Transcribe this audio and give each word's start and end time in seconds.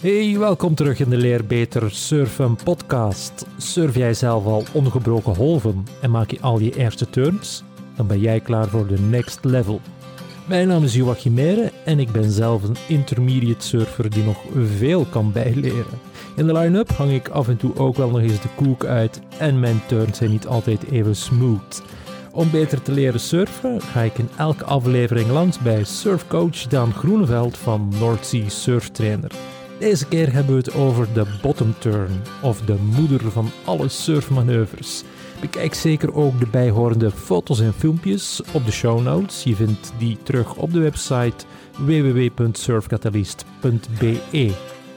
Hey, 0.00 0.38
welkom 0.38 0.74
terug 0.74 1.00
in 1.00 1.10
de 1.10 1.16
Leer 1.16 1.46
Beter 1.46 1.90
Surfen 1.90 2.56
podcast. 2.64 3.46
Surf 3.56 3.94
jij 3.94 4.14
zelf 4.14 4.44
al 4.44 4.64
ongebroken 4.72 5.34
golven 5.34 5.86
en 6.00 6.10
maak 6.10 6.30
je 6.30 6.40
al 6.40 6.58
je 6.58 6.76
eerste 6.76 7.10
turns? 7.10 7.62
Dan 7.96 8.06
ben 8.06 8.20
jij 8.20 8.40
klaar 8.40 8.68
voor 8.68 8.86
de 8.86 9.00
next 9.00 9.44
level. 9.44 9.80
Mijn 10.48 10.68
naam 10.68 10.84
is 10.84 10.94
Joachim 10.94 11.34
Meijer 11.34 11.72
en 11.84 11.98
ik 11.98 12.12
ben 12.12 12.30
zelf 12.30 12.62
een 12.62 12.76
intermediate 12.88 13.66
surfer 13.66 14.10
die 14.10 14.24
nog 14.24 14.38
veel 14.76 15.04
kan 15.04 15.32
bijleren. 15.32 15.98
In 16.36 16.46
de 16.46 16.52
line-up 16.52 16.90
hang 16.90 17.12
ik 17.12 17.28
af 17.28 17.48
en 17.48 17.56
toe 17.56 17.76
ook 17.76 17.96
wel 17.96 18.10
nog 18.10 18.20
eens 18.20 18.40
de 18.40 18.54
koek 18.56 18.84
uit 18.84 19.20
en 19.38 19.60
mijn 19.60 19.80
turns 19.86 20.18
zijn 20.18 20.30
niet 20.30 20.46
altijd 20.46 20.90
even 20.90 21.16
smooth. 21.16 21.82
Om 22.32 22.50
beter 22.50 22.82
te 22.82 22.92
leren 22.92 23.20
surfen 23.20 23.80
ga 23.80 24.00
ik 24.00 24.18
in 24.18 24.28
elke 24.36 24.64
aflevering 24.64 25.30
langs 25.30 25.58
bij 25.58 25.84
surfcoach 25.84 26.66
Daan 26.66 26.92
Groeneveld 26.92 27.58
van 27.58 27.92
North 27.98 28.34
Surf 28.46 28.88
Trainer. 28.88 29.57
Deze 29.78 30.06
keer 30.06 30.32
hebben 30.32 30.52
we 30.52 30.58
het 30.58 30.74
over 30.74 31.12
de 31.12 31.38
bottom 31.42 31.74
turn, 31.78 32.22
of 32.42 32.60
de 32.60 32.74
moeder 32.74 33.30
van 33.30 33.50
alle 33.64 33.88
surfmanoeuvres. 33.88 35.04
Bekijk 35.40 35.74
zeker 35.74 36.14
ook 36.14 36.38
de 36.38 36.46
bijhorende 36.46 37.10
foto's 37.10 37.60
en 37.60 37.72
filmpjes 37.72 38.40
op 38.52 38.64
de 38.64 38.72
show 38.72 39.02
notes. 39.02 39.42
Je 39.42 39.54
vindt 39.54 39.92
die 39.98 40.18
terug 40.22 40.54
op 40.54 40.72
de 40.72 40.78
website 40.78 41.44
www.surfcatalyst.be. 41.78 44.50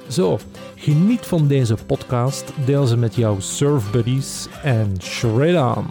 Zo, 0.08 0.40
geniet 0.76 1.26
van 1.26 1.48
deze 1.48 1.76
podcast, 1.86 2.54
deel 2.66 2.86
ze 2.86 2.98
met 2.98 3.16
jouw 3.16 3.40
surfbuddies 3.40 4.48
en 4.64 4.96
shred 5.02 5.76
on! 5.78 5.86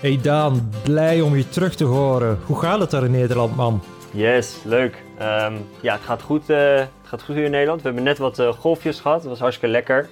Hey 0.00 0.18
Daan, 0.22 0.70
blij 0.82 1.20
om 1.20 1.36
je 1.36 1.48
terug 1.48 1.74
te 1.74 1.84
horen. 1.84 2.38
Hoe 2.46 2.58
gaat 2.58 2.80
het 2.80 2.90
daar 2.90 3.04
in 3.04 3.10
Nederland, 3.10 3.56
man? 3.56 3.82
Yes, 4.10 4.56
leuk. 4.64 5.02
Ehm, 5.18 5.54
ja, 5.80 5.92
het 5.92 6.02
gaat, 6.02 6.22
goed, 6.22 6.46
het 6.46 6.88
gaat 7.08 7.22
goed 7.22 7.34
hier 7.34 7.44
in 7.44 7.50
Nederland. 7.50 7.80
We 7.80 7.86
hebben 7.86 8.04
net 8.04 8.18
wat 8.18 8.38
uh, 8.38 8.48
golfjes 8.48 9.00
gehad. 9.00 9.20
Dat 9.20 9.30
was 9.30 9.40
hartstikke 9.40 9.72
lekker. 9.72 10.08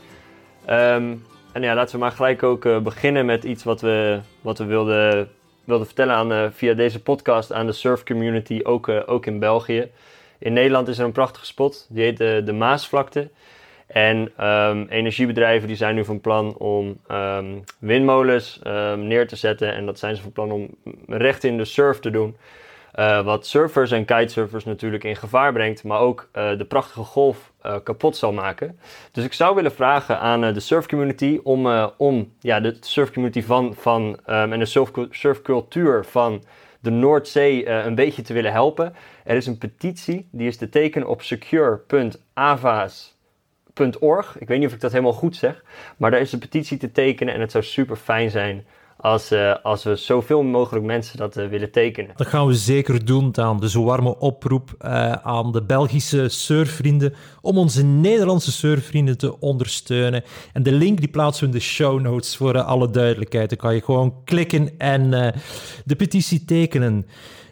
Ehm, 0.64 1.14
en 1.52 1.62
ja, 1.62 1.74
laten 1.74 1.94
we 1.94 2.00
maar 2.00 2.12
gelijk 2.12 2.42
ook 2.42 2.64
uh, 2.64 2.78
beginnen 2.78 3.26
met 3.26 3.44
iets 3.44 3.64
wat 3.64 3.80
we, 3.80 4.20
wat 4.40 4.58
we 4.58 4.64
wilden, 4.64 5.28
wilden 5.64 5.86
vertellen 5.86 6.14
aan, 6.14 6.52
via 6.52 6.74
deze 6.74 7.02
podcast 7.02 7.52
aan 7.52 7.66
de 7.66 7.72
surf 7.72 8.04
community, 8.04 8.60
ook, 8.62 8.88
ook 9.06 9.26
in 9.26 9.38
België. 9.38 9.90
In 10.38 10.52
Nederland 10.52 10.88
is 10.88 10.98
er 10.98 11.04
een 11.04 11.12
prachtige 11.12 11.46
spot, 11.46 11.86
die 11.90 12.02
heet 12.02 12.16
de, 12.16 12.42
de 12.44 12.52
Maasvlakte. 12.52 13.30
En 13.86 14.46
um, 14.46 14.86
energiebedrijven 14.88 15.68
die 15.68 15.76
zijn 15.76 15.94
nu 15.94 16.04
van 16.04 16.20
plan 16.20 16.56
om 16.56 17.00
um, 17.10 17.64
windmolens 17.78 18.60
neer 18.96 19.28
te 19.28 19.36
zetten. 19.36 19.74
En 19.74 19.86
dat 19.86 19.98
zijn 19.98 20.16
ze 20.16 20.22
van 20.22 20.32
plan 20.32 20.52
om 20.52 20.68
recht 21.06 21.44
in 21.44 21.56
de 21.56 21.64
surf 21.64 21.98
te 21.98 22.10
doen. 22.10 22.36
Uh, 22.96 23.24
wat 23.24 23.46
surfers 23.46 23.90
en 23.90 24.04
kitesurfers 24.04 24.64
natuurlijk 24.64 25.04
in 25.04 25.16
gevaar 25.16 25.52
brengt, 25.52 25.84
maar 25.84 25.98
ook 25.98 26.28
uh, 26.32 26.58
de 26.58 26.64
prachtige 26.64 27.02
golf 27.02 27.52
uh, 27.66 27.76
kapot 27.84 28.16
zal 28.16 28.32
maken. 28.32 28.78
Dus 29.12 29.24
ik 29.24 29.32
zou 29.32 29.54
willen 29.54 29.72
vragen 29.72 30.18
aan 30.18 30.40
de 30.40 30.60
surfcommunity 30.60 31.40
om, 31.42 31.90
om 31.96 32.32
ja, 32.40 32.60
de 32.60 32.76
surfcommunity 32.80 33.42
van, 33.42 33.74
van 33.74 34.24
en 34.24 34.58
de 34.58 34.64
surf, 34.64 34.90
surfcultuur 35.10 36.04
van 36.04 36.44
de 36.80 36.90
Noordzee 36.90 37.68
een 37.68 37.94
beetje 37.94 38.22
te 38.22 38.32
willen 38.32 38.52
helpen. 38.52 38.94
Er 39.24 39.36
is 39.36 39.46
een 39.46 39.58
petitie, 39.58 40.28
die 40.32 40.46
is 40.46 40.56
te 40.56 40.68
tekenen 40.68 41.08
op 41.08 41.22
secure.avas 41.22 43.16
ik 44.38 44.48
weet 44.48 44.58
niet 44.58 44.66
of 44.66 44.72
ik 44.72 44.80
dat 44.80 44.92
helemaal 44.92 45.12
goed 45.12 45.36
zeg. 45.36 45.64
Maar 45.96 46.10
daar 46.10 46.20
is 46.20 46.32
een 46.32 46.38
petitie 46.38 46.78
te 46.78 46.92
tekenen 46.92 47.34
en 47.34 47.40
het 47.40 47.50
zou 47.50 47.64
super 47.64 47.96
fijn 47.96 48.30
zijn 48.30 48.66
als, 49.06 49.32
uh, 49.32 49.54
als 49.62 49.84
we 49.84 49.96
zoveel 49.96 50.42
mogelijk 50.42 50.84
mensen 50.84 51.18
dat 51.18 51.36
uh, 51.36 51.48
willen 51.48 51.70
tekenen. 51.70 52.10
Dat 52.16 52.26
gaan 52.26 52.46
we 52.46 52.54
zeker 52.54 53.04
doen, 53.04 53.32
Dan. 53.32 53.60
Dus 53.60 53.74
een 53.74 53.84
warme 53.84 54.18
oproep 54.18 54.74
uh, 54.84 55.12
aan 55.12 55.52
de 55.52 55.62
Belgische 55.62 56.28
surfvrienden 56.28 57.14
om 57.40 57.58
onze 57.58 57.84
Nederlandse 57.84 58.52
surfvrienden 58.52 59.18
te 59.18 59.40
ondersteunen. 59.40 60.24
En 60.52 60.62
de 60.62 60.72
link 60.72 60.98
die 60.98 61.08
plaatsen 61.08 61.46
we 61.46 61.52
in 61.52 61.58
de 61.58 61.64
show 61.64 62.00
notes 62.00 62.36
voor 62.36 62.62
alle 62.62 62.90
duidelijkheid. 62.90 63.48
Dan 63.48 63.58
kan 63.58 63.74
je 63.74 63.82
gewoon 63.82 64.14
klikken 64.24 64.78
en 64.78 65.10
de 65.84 65.96
petitie 65.96 66.44
tekenen. 66.44 67.06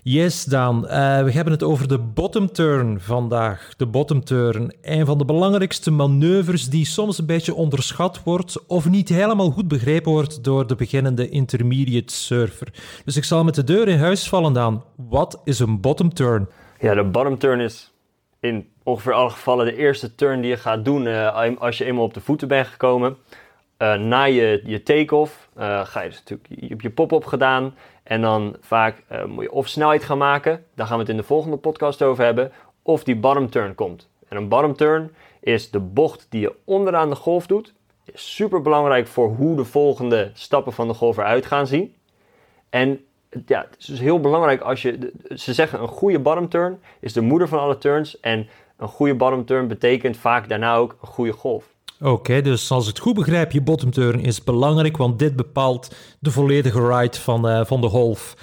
Yes, 0.07 0.45
Daan. 0.45 0.77
Uh, 0.77 0.91
we 1.23 1.33
hebben 1.33 1.53
het 1.53 1.63
over 1.63 1.89
de 1.89 1.99
bottom 1.99 2.53
turn 2.53 3.01
vandaag. 3.01 3.75
De 3.77 3.87
bottom 3.87 4.25
turn. 4.25 4.75
Een 4.83 5.07
van 5.07 5.19
de 5.19 5.25
belangrijkste 5.25 5.91
manoeuvres 5.91 6.69
die 6.69 6.85
soms 6.85 7.19
een 7.19 7.27
beetje 7.27 7.55
onderschat 7.55 8.23
wordt 8.23 8.67
of 8.67 8.89
niet 8.89 9.09
helemaal 9.09 9.51
goed 9.51 9.69
begrepen 9.69 10.13
wordt 10.13 10.45
door 10.45 10.67
de 10.67 10.75
beginnende 10.75 11.29
intermediate 11.29 12.15
surfer. 12.15 12.69
Dus 13.05 13.17
ik 13.17 13.25
zal 13.25 13.45
met 13.45 13.55
de 13.55 13.65
deur 13.65 13.89
in 13.89 13.99
huis 13.99 14.29
vallen, 14.29 14.53
Daan. 14.53 14.85
Wat 14.97 15.41
is 15.45 15.59
een 15.59 15.81
bottom 15.81 16.15
turn? 16.15 16.49
Ja, 16.81 16.95
de 16.95 17.05
bottom 17.05 17.39
turn 17.39 17.61
is 17.61 17.93
in 18.41 18.69
ongeveer 18.83 19.13
alle 19.13 19.31
gevallen 19.31 19.67
de 19.67 19.77
eerste 19.77 20.15
turn 20.15 20.41
die 20.41 20.51
je 20.51 20.57
gaat 20.57 20.85
doen 20.85 21.07
uh, 21.07 21.51
als 21.59 21.79
je 21.79 21.85
eenmaal 21.85 22.05
op 22.05 22.15
de 22.15 22.21
voeten 22.21 22.49
bent 22.49 22.67
gekomen. 22.67 23.17
Uh, 23.79 23.95
na 23.95 24.25
je, 24.25 24.63
je 24.65 24.83
take-off 24.83 25.49
ga 25.85 26.03
je 26.03 26.09
dus 26.09 26.19
natuurlijk 26.19 26.49
je, 26.49 26.75
je 26.79 26.91
pop-up 26.91 27.25
gedaan. 27.25 27.75
En 28.05 28.21
dan 28.21 28.57
vaak 28.61 29.03
uh, 29.13 29.25
moet 29.25 29.45
je 29.45 29.53
of 29.53 29.69
snelheid 29.69 30.05
gaan 30.05 30.19
maken, 30.19 30.65
daar 30.75 30.87
gaan 30.87 30.97
we 30.97 31.03
het 31.03 31.11
in 31.11 31.17
de 31.17 31.23
volgende 31.23 31.57
podcast 31.57 32.03
over 32.03 32.25
hebben, 32.25 32.53
of 32.83 33.05
die 33.05 33.17
bottom 33.17 33.51
turn 33.51 33.75
komt. 33.75 34.09
En 34.29 34.37
een 34.37 34.49
bottom 34.49 34.77
turn 34.77 35.15
is 35.41 35.71
de 35.71 35.81
bocht 35.81 36.27
die 36.29 36.41
je 36.41 36.55
onderaan 36.65 37.11
de 37.11 37.17
golf 37.17 37.47
doet. 37.47 37.75
Is 38.05 38.35
super 38.35 38.63
belangrijk 38.63 39.07
voor 39.07 39.29
hoe 39.29 39.57
de 39.57 39.65
volgende 39.65 40.31
stappen 40.35 40.73
van 40.73 40.89
de 40.89 40.95
golf 40.95 41.17
eruit 41.17 41.47
gaan 41.47 41.67
zien. 41.67 41.95
En 42.71 43.05
ja, 43.47 43.61
het 43.61 43.77
is 43.79 43.87
dus 43.87 44.01
heel 44.01 44.21
belangrijk 44.21 44.61
als 44.61 44.83
je. 44.83 45.13
Ze 45.35 45.53
zeggen 45.53 45.81
een 45.81 45.89
goede 45.89 46.19
bottom 46.19 46.49
turn 46.49 46.81
is 47.01 47.13
de 47.13 47.21
moeder 47.21 47.49
van 47.49 47.59
alle 47.59 47.79
turns. 47.79 48.21
En 48.21 48.49
een 48.77 48.89
goede 48.89 49.15
bottom 49.15 49.45
turn 49.45 49.69
betekent 49.69 50.17
vaak 50.17 50.49
daarna 50.49 50.77
ook 50.77 50.97
een 51.01 51.09
goede 51.09 51.33
golf. 51.33 51.74
Oké, 52.05 52.41
dus 52.41 52.71
als 52.71 52.83
ik 52.83 52.95
het 52.95 52.99
goed 53.03 53.15
begrijp, 53.15 53.53
je 53.53 53.61
bottom 53.61 53.91
turn 53.91 54.21
is 54.21 54.45
belangrijk, 54.45 54.97
want 54.97 55.19
dit 55.19 55.37
bepaalt 55.37 55.97
de 56.21 56.31
volledige 56.31 56.89
ride 56.89 57.21
van, 57.21 57.49
uh, 57.49 57.65
van 57.65 57.81
de 57.81 57.89
golf. 57.89 58.37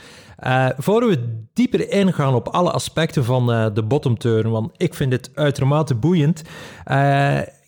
Uh, 0.43 0.69
voor 0.77 1.07
we 1.07 1.43
dieper 1.53 1.89
ingaan 1.89 2.33
op 2.33 2.47
alle 2.47 2.71
aspecten 2.71 3.23
van 3.23 3.51
uh, 3.51 3.67
de 3.73 3.83
bottom 3.83 4.17
turn, 4.17 4.49
want 4.51 4.71
ik 4.77 4.93
vind 4.93 5.11
dit 5.11 5.31
uitermate 5.33 5.95
boeiend, 5.95 6.43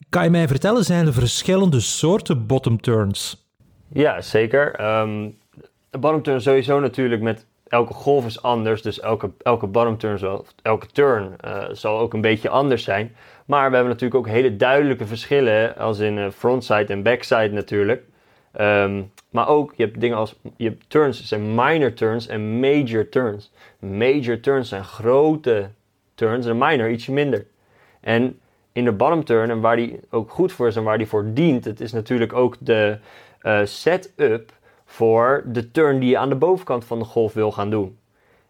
kan 0.09 0.23
je 0.23 0.29
mij 0.29 0.47
vertellen, 0.47 0.83
zijn 0.83 1.05
er 1.05 1.13
verschillende 1.13 1.79
soorten 1.79 2.45
bottom 2.45 2.81
turns? 2.81 3.47
Ja, 3.87 4.21
zeker. 4.21 4.71
De 5.89 5.99
bottom 5.99 6.21
turn 6.21 6.41
sowieso 6.41 6.79
natuurlijk 6.79 7.21
met 7.21 7.45
elke 7.73 7.93
golf 7.93 8.25
is 8.25 8.41
anders, 8.41 8.81
dus 8.81 8.99
elke, 8.99 9.31
elke 9.41 9.67
bottom 9.67 9.97
turn, 9.97 10.17
zal, 10.17 10.45
elke 10.61 10.87
turn 10.87 11.35
zal 11.71 11.99
ook 11.99 12.13
een 12.13 12.21
beetje 12.21 12.49
anders 12.49 12.83
zijn. 12.83 13.15
Maar 13.45 13.69
we 13.69 13.75
hebben 13.75 13.93
natuurlijk 13.93 14.19
ook 14.19 14.33
hele 14.33 14.55
duidelijke 14.55 15.05
verschillen, 15.05 15.77
als 15.77 15.99
in 15.99 16.17
uh, 16.17 16.29
frontside 16.29 16.93
en 16.93 17.03
backside 17.03 17.49
natuurlijk. 17.49 18.03
Um, 18.59 19.11
maar 19.29 19.47
ook, 19.47 19.73
je 19.75 19.83
hebt 19.83 19.99
dingen 19.99 20.17
als, 20.17 20.35
je 20.57 20.67
hebt 20.67 20.89
turns 20.89 21.23
zijn 21.23 21.55
minor 21.55 21.93
turns 21.93 22.27
en 22.27 22.59
major 22.59 23.09
turns. 23.09 23.51
Major 23.79 24.39
turns 24.39 24.69
zijn 24.69 24.83
grote 24.83 25.69
turns 26.15 26.45
en 26.45 26.57
minor 26.57 26.89
ietsje 26.89 27.11
minder. 27.11 27.45
En 28.01 28.39
in 28.71 28.83
de 28.83 28.91
bottom 28.91 29.23
turn, 29.23 29.49
en 29.49 29.61
waar 29.61 29.75
die 29.75 29.99
ook 30.09 30.31
goed 30.31 30.51
voor 30.51 30.67
is 30.67 30.75
en 30.75 30.83
waar 30.83 30.97
die 30.97 31.07
voor 31.07 31.33
dient, 31.33 31.65
het 31.65 31.81
is 31.81 31.91
natuurlijk 31.91 32.33
ook 32.33 32.55
de 32.59 32.97
uh, 33.41 33.59
setup 33.63 34.51
voor 34.93 35.43
de 35.45 35.71
turn 35.71 35.99
die 35.99 36.09
je 36.09 36.17
aan 36.17 36.29
de 36.29 36.35
bovenkant 36.35 36.85
van 36.85 36.99
de 36.99 37.05
golf 37.05 37.33
wil 37.33 37.51
gaan 37.51 37.69
doen. 37.69 37.97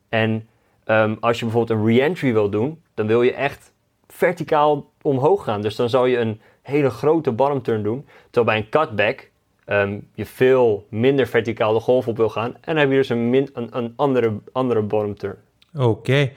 En 0.10 0.48
um, 0.86 1.18
als 1.20 1.40
je 1.40 1.46
bijvoorbeeld 1.46 1.80
een 1.80 1.86
re-entry 1.86 2.34
wil 2.34 2.50
doen, 2.50 2.82
dan 2.94 3.08
wil 3.08 3.22
je 3.22 3.34
echt 3.34 3.74
verticaal 4.08 4.90
omhoog 5.02 5.44
gaan. 5.44 5.62
Dus 5.62 5.76
dan 5.76 5.90
zou 5.90 6.10
je 6.10 6.18
een 6.18 6.42
hele 6.62 6.90
grote 6.90 7.32
bottom 7.32 7.62
turn 7.62 7.84
doen. 7.84 8.06
Terwijl 8.30 8.46
bij 8.46 8.58
een 8.58 8.70
cutback 8.70 9.30
um, 9.66 10.08
je 10.14 10.26
veel 10.26 10.86
minder 10.90 11.28
verticaal 11.28 11.74
de 11.74 11.80
golf 11.80 12.08
op 12.08 12.18
wil 12.18 12.30
gaan. 12.30 12.54
En 12.54 12.62
dan 12.62 12.78
heb 12.78 12.90
je 12.90 12.96
dus 12.96 13.10
een, 13.10 13.50
een, 13.54 13.94
andere, 13.96 14.34
andere 14.52 14.82
bottom 14.82 15.16
turn. 15.16 15.38
Oké. 15.76 16.32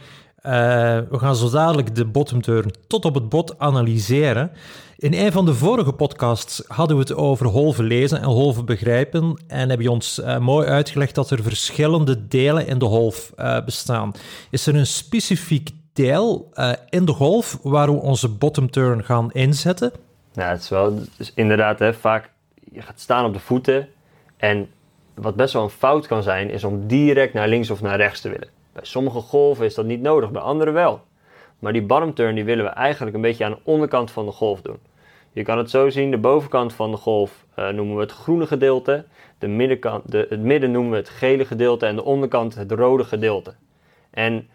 We 1.10 1.18
gaan 1.18 1.36
zo 1.36 1.50
dadelijk 1.50 1.94
de 1.94 2.04
bottom 2.04 2.42
turn 2.42 2.70
tot 2.86 3.04
op 3.04 3.14
het 3.14 3.28
bot 3.28 3.58
analyseren. 3.58 4.50
In 4.96 5.14
een 5.14 5.32
van 5.32 5.44
de 5.44 5.54
vorige 5.54 5.93
podcasts 5.93 6.62
hadden 6.66 6.96
we 6.96 7.02
het 7.02 7.14
over 7.14 7.46
holven 7.46 7.84
lezen 7.84 8.20
en 8.20 8.25
holven 8.25 8.64
begrijpen. 8.64 9.43
En 9.46 9.70
heb 9.70 9.81
je 9.81 9.90
ons 9.90 10.19
uh, 10.19 10.38
mooi 10.38 10.69
uitgelegd 10.69 11.14
dat 11.14 11.31
er 11.31 11.43
verschillende 11.43 12.28
delen 12.28 12.66
in 12.66 12.78
de 12.78 12.84
golf 12.84 13.32
uh, 13.37 13.64
bestaan. 13.64 14.12
Is 14.50 14.66
er 14.66 14.75
een 14.75 14.87
specifiek 14.87 15.70
deel 15.93 16.52
in 16.88 17.04
de 17.04 17.12
golf 17.12 17.58
waar 17.62 17.92
we 17.92 18.00
onze 18.00 18.28
bottom 18.28 18.70
turn 18.70 19.04
gaan 19.04 19.32
inzetten? 19.32 19.92
Ja, 20.32 20.49
het 20.49 20.60
is 20.60 20.69
wel 20.69 20.99
inderdaad 21.34 21.78
hè, 21.78 21.94
vaak 21.94 22.31
je 22.72 22.82
gaat 22.82 23.00
staan 23.00 23.25
op 23.25 23.32
de 23.32 23.40
voeten 23.40 23.88
en 24.37 24.69
wat 25.14 25.37
best 25.37 25.52
wel 25.52 25.62
een 25.62 25.70
fout 25.70 26.06
kan 26.06 26.22
zijn 26.22 26.50
is 26.50 26.64
om 26.64 26.87
direct 26.87 27.34
naar 27.34 27.49
links 27.49 27.70
of 27.70 27.81
naar 27.81 27.96
rechts 27.96 28.20
te 28.20 28.28
willen. 28.28 28.49
Bij 28.76 28.84
sommige 28.84 29.20
golven 29.20 29.64
is 29.64 29.75
dat 29.75 29.84
niet 29.84 30.00
nodig, 30.00 30.31
bij 30.31 30.43
andere 30.43 30.70
wel. 30.70 31.00
Maar 31.58 31.73
die 31.73 31.82
bottom 31.82 32.14
turn 32.14 32.34
die 32.34 32.44
willen 32.44 32.64
we 32.64 32.70
eigenlijk 32.70 33.17
een 33.17 33.23
beetje 33.23 33.44
aan 33.44 33.50
de 33.50 33.58
onderkant 33.62 34.11
van 34.11 34.26
de 34.26 34.32
golf 34.32 34.61
doen. 34.62 34.78
Je 35.32 35.43
kan 35.43 35.58
het 35.58 35.70
zo 35.70 35.90
zien, 35.90 36.11
de 36.11 36.19
bovenkant 36.19 36.73
van 36.73 36.90
de 36.90 36.96
golf 36.96 37.44
uh, 37.58 37.69
noemen 37.69 37.96
we 37.96 38.02
het 38.02 38.12
groene 38.12 38.46
gedeelte, 38.46 39.05
de 39.38 39.46
middenkant, 39.46 40.11
de, 40.11 40.26
het 40.28 40.40
midden 40.40 40.70
noemen 40.70 40.90
we 40.90 40.96
het 40.96 41.08
gele 41.08 41.44
gedeelte 41.44 41.87
en 41.87 41.96
de 41.96 42.05
onderkant 42.05 42.55
het 42.55 42.73
rode 42.73 43.05
gedeelte. 43.05 43.55
En 44.11 44.49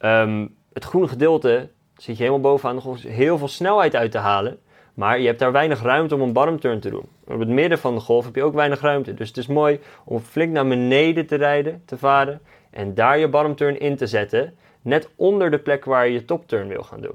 um, 0.00 0.56
het 0.72 0.84
groene 0.84 1.08
gedeelte, 1.08 1.68
zit 1.96 2.16
je 2.16 2.22
helemaal 2.22 2.50
bovenaan 2.50 2.76
de 2.76 2.82
golf 2.82 3.02
heel 3.02 3.38
veel 3.38 3.48
snelheid 3.48 3.96
uit 3.96 4.10
te 4.10 4.18
halen. 4.18 4.58
Maar 4.98 5.20
je 5.20 5.26
hebt 5.26 5.38
daar 5.38 5.52
weinig 5.52 5.82
ruimte 5.82 6.14
om 6.14 6.20
een 6.20 6.32
bottom 6.32 6.60
turn 6.60 6.80
te 6.80 6.90
doen. 6.90 7.08
Op 7.26 7.38
het 7.38 7.48
midden 7.48 7.78
van 7.78 7.94
de 7.94 8.00
golf 8.00 8.24
heb 8.24 8.34
je 8.34 8.42
ook 8.42 8.54
weinig 8.54 8.80
ruimte. 8.80 9.14
Dus 9.14 9.28
het 9.28 9.36
is 9.36 9.46
mooi 9.46 9.80
om 10.04 10.20
flink 10.20 10.52
naar 10.52 10.66
beneden 10.66 11.26
te 11.26 11.36
rijden, 11.36 11.82
te 11.84 11.98
varen. 11.98 12.40
En 12.70 12.94
daar 12.94 13.18
je 13.18 13.28
bottom 13.28 13.54
turn 13.54 13.80
in 13.80 13.96
te 13.96 14.06
zetten. 14.06 14.54
Net 14.82 15.08
onder 15.16 15.50
de 15.50 15.58
plek 15.58 15.84
waar 15.84 16.06
je 16.06 16.12
je 16.12 16.24
top 16.24 16.48
turn 16.48 16.68
wil 16.68 16.82
gaan 16.82 17.00
doen. 17.00 17.14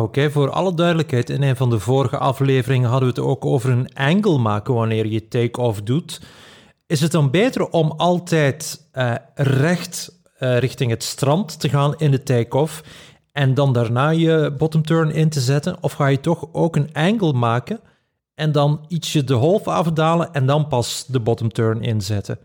Oké, 0.00 0.30
voor 0.30 0.50
alle 0.50 0.74
duidelijkheid, 0.74 1.30
in 1.30 1.42
een 1.42 1.56
van 1.56 1.70
de 1.70 1.78
vorige 1.78 2.18
afleveringen 2.18 2.88
hadden 2.88 3.08
we 3.14 3.20
het 3.20 3.30
ook 3.30 3.44
over 3.44 3.70
een 3.70 3.94
angle 3.94 4.38
maken 4.38 4.74
wanneer 4.74 5.06
je 5.06 5.28
take-off 5.28 5.82
doet. 5.82 6.20
Is 6.86 7.00
het 7.00 7.12
dan 7.12 7.30
beter 7.30 7.68
om 7.68 7.90
altijd 7.96 8.88
uh, 8.92 9.14
recht 9.34 10.20
uh, 10.38 10.58
richting 10.58 10.90
het 10.90 11.02
strand 11.02 11.60
te 11.60 11.68
gaan 11.68 11.94
in 11.96 12.10
de 12.10 12.22
take-off 12.22 12.82
en 13.32 13.54
dan 13.54 13.72
daarna 13.72 14.10
je 14.10 14.54
bottom 14.58 14.82
turn 14.82 15.10
in 15.10 15.28
te 15.28 15.40
zetten? 15.40 15.76
Of 15.80 15.92
ga 15.92 16.06
je 16.06 16.20
toch 16.20 16.48
ook 16.52 16.76
een 16.76 16.90
angle 16.92 17.32
maken 17.32 17.80
en 18.34 18.52
dan 18.52 18.84
ietsje 18.88 19.24
de 19.24 19.34
golf 19.34 19.68
afdalen 19.68 20.32
en 20.32 20.46
dan 20.46 20.68
pas 20.68 21.06
de 21.06 21.20
bottom 21.20 21.52
turn 21.52 21.82
inzetten? 21.82 22.38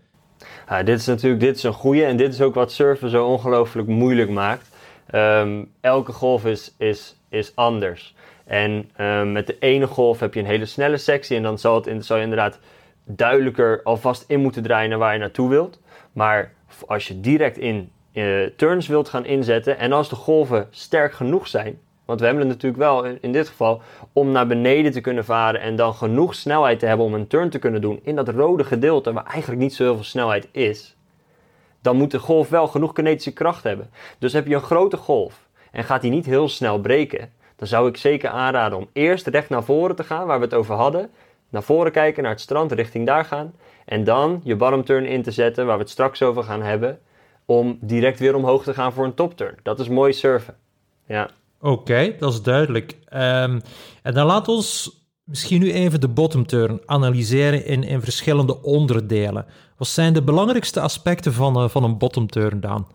Ja, 0.69 0.83
dit 0.83 0.99
is 0.99 1.05
natuurlijk 1.05 1.41
dit 1.41 1.55
is 1.55 1.63
een 1.63 1.73
goede 1.73 2.05
en 2.05 2.17
dit 2.17 2.33
is 2.33 2.41
ook 2.41 2.55
wat 2.55 2.71
surfen 2.71 3.09
zo 3.09 3.25
ongelooflijk 3.25 3.87
moeilijk 3.87 4.29
maakt. 4.29 4.69
Um, 5.11 5.71
elke 5.81 6.11
golf 6.11 6.45
is, 6.45 6.73
is, 6.77 7.15
is 7.29 7.55
anders. 7.55 8.15
En 8.45 8.89
um, 9.01 9.31
met 9.31 9.47
de 9.47 9.57
ene 9.59 9.87
golf 9.87 10.19
heb 10.19 10.33
je 10.33 10.39
een 10.39 10.45
hele 10.45 10.65
snelle 10.65 10.97
sectie 10.97 11.37
en 11.37 11.43
dan 11.43 11.59
zal, 11.59 11.75
het 11.75 11.87
in, 11.87 12.03
zal 12.03 12.17
je 12.17 12.23
inderdaad 12.23 12.59
duidelijker 13.05 13.83
alvast 13.83 14.23
in 14.27 14.39
moeten 14.39 14.63
draaien 14.63 14.89
naar 14.89 14.99
waar 14.99 15.13
je 15.13 15.19
naartoe 15.19 15.49
wilt. 15.49 15.79
Maar 16.11 16.53
als 16.87 17.07
je 17.07 17.19
direct 17.19 17.57
in 17.57 17.91
uh, 18.17 18.49
turns 18.55 18.87
wilt 18.87 19.09
gaan 19.09 19.25
inzetten 19.25 19.77
en 19.77 19.91
als 19.91 20.09
de 20.09 20.15
golven 20.15 20.67
sterk 20.69 21.13
genoeg 21.13 21.47
zijn, 21.47 21.79
want 22.05 22.19
we 22.19 22.25
hebben 22.25 22.43
het 22.43 22.53
natuurlijk 22.53 22.81
wel 22.81 23.05
in 23.21 23.31
dit 23.31 23.47
geval 23.47 23.81
om 24.13 24.31
naar 24.31 24.47
beneden 24.47 24.91
te 24.91 25.01
kunnen 25.01 25.25
varen 25.25 25.61
en 25.61 25.75
dan 25.75 25.93
genoeg 25.93 26.35
snelheid 26.35 26.79
te 26.79 26.85
hebben 26.85 27.05
om 27.05 27.13
een 27.13 27.27
turn 27.27 27.49
te 27.49 27.59
kunnen 27.59 27.81
doen 27.81 27.99
in 28.03 28.15
dat 28.15 28.29
rode 28.29 28.63
gedeelte 28.63 29.13
waar 29.13 29.25
eigenlijk 29.25 29.61
niet 29.61 29.73
zo 29.73 29.93
veel 29.93 30.03
snelheid 30.03 30.47
is, 30.51 30.95
dan 31.81 31.97
moet 31.97 32.11
de 32.11 32.19
golf 32.19 32.49
wel 32.49 32.67
genoeg 32.67 32.93
kinetische 32.93 33.33
kracht 33.33 33.63
hebben. 33.63 33.89
Dus 34.19 34.33
heb 34.33 34.47
je 34.47 34.55
een 34.55 34.61
grote 34.61 34.97
golf 34.97 35.47
en 35.71 35.83
gaat 35.83 36.01
die 36.01 36.11
niet 36.11 36.25
heel 36.25 36.49
snel 36.49 36.79
breken, 36.79 37.31
dan 37.55 37.67
zou 37.67 37.87
ik 37.87 37.97
zeker 37.97 38.29
aanraden 38.29 38.77
om 38.77 38.89
eerst 38.93 39.27
recht 39.27 39.49
naar 39.49 39.63
voren 39.63 39.95
te 39.95 40.03
gaan 40.03 40.27
waar 40.27 40.39
we 40.39 40.45
het 40.45 40.53
over 40.53 40.75
hadden, 40.75 41.09
naar 41.49 41.63
voren 41.63 41.91
kijken 41.91 42.23
naar 42.23 42.31
het 42.31 42.41
strand, 42.41 42.71
richting 42.71 43.05
daar 43.05 43.25
gaan 43.25 43.53
en 43.85 44.03
dan 44.03 44.41
je 44.43 44.55
bottom 44.55 44.83
turn 44.83 45.05
in 45.05 45.21
te 45.21 45.31
zetten 45.31 45.65
waar 45.65 45.77
we 45.77 45.81
het 45.81 45.91
straks 45.91 46.21
over 46.21 46.43
gaan 46.43 46.61
hebben 46.61 46.99
om 47.47 47.77
direct 47.81 48.19
weer 48.19 48.35
omhoog 48.35 48.63
te 48.63 48.73
gaan 48.73 48.93
voor 48.93 49.05
een 49.05 49.13
top 49.13 49.37
turn. 49.37 49.55
Dat 49.63 49.79
is 49.79 49.87
mooi 49.87 50.13
surfen. 50.13 50.55
Ja. 51.07 51.29
Oké, 51.61 52.15
dat 52.19 52.33
is 52.33 52.41
duidelijk. 52.41 52.91
Um, 52.91 53.61
en 54.03 54.13
dan 54.13 54.25
laat 54.25 54.47
ons 54.47 54.97
misschien 55.23 55.61
nu 55.61 55.71
even 55.71 56.01
de 56.01 56.07
bottom 56.07 56.45
turn 56.45 56.81
analyseren 56.85 57.65
in, 57.65 57.83
in 57.83 58.01
verschillende 58.01 58.61
onderdelen. 58.61 59.45
Wat 59.77 59.87
zijn 59.87 60.13
de 60.13 60.23
belangrijkste 60.23 60.79
aspecten 60.79 61.33
van, 61.33 61.63
uh, 61.63 61.69
van 61.69 61.83
een 61.83 61.97
bottom 61.97 62.27
turn 62.27 62.59
dan? 62.59 62.87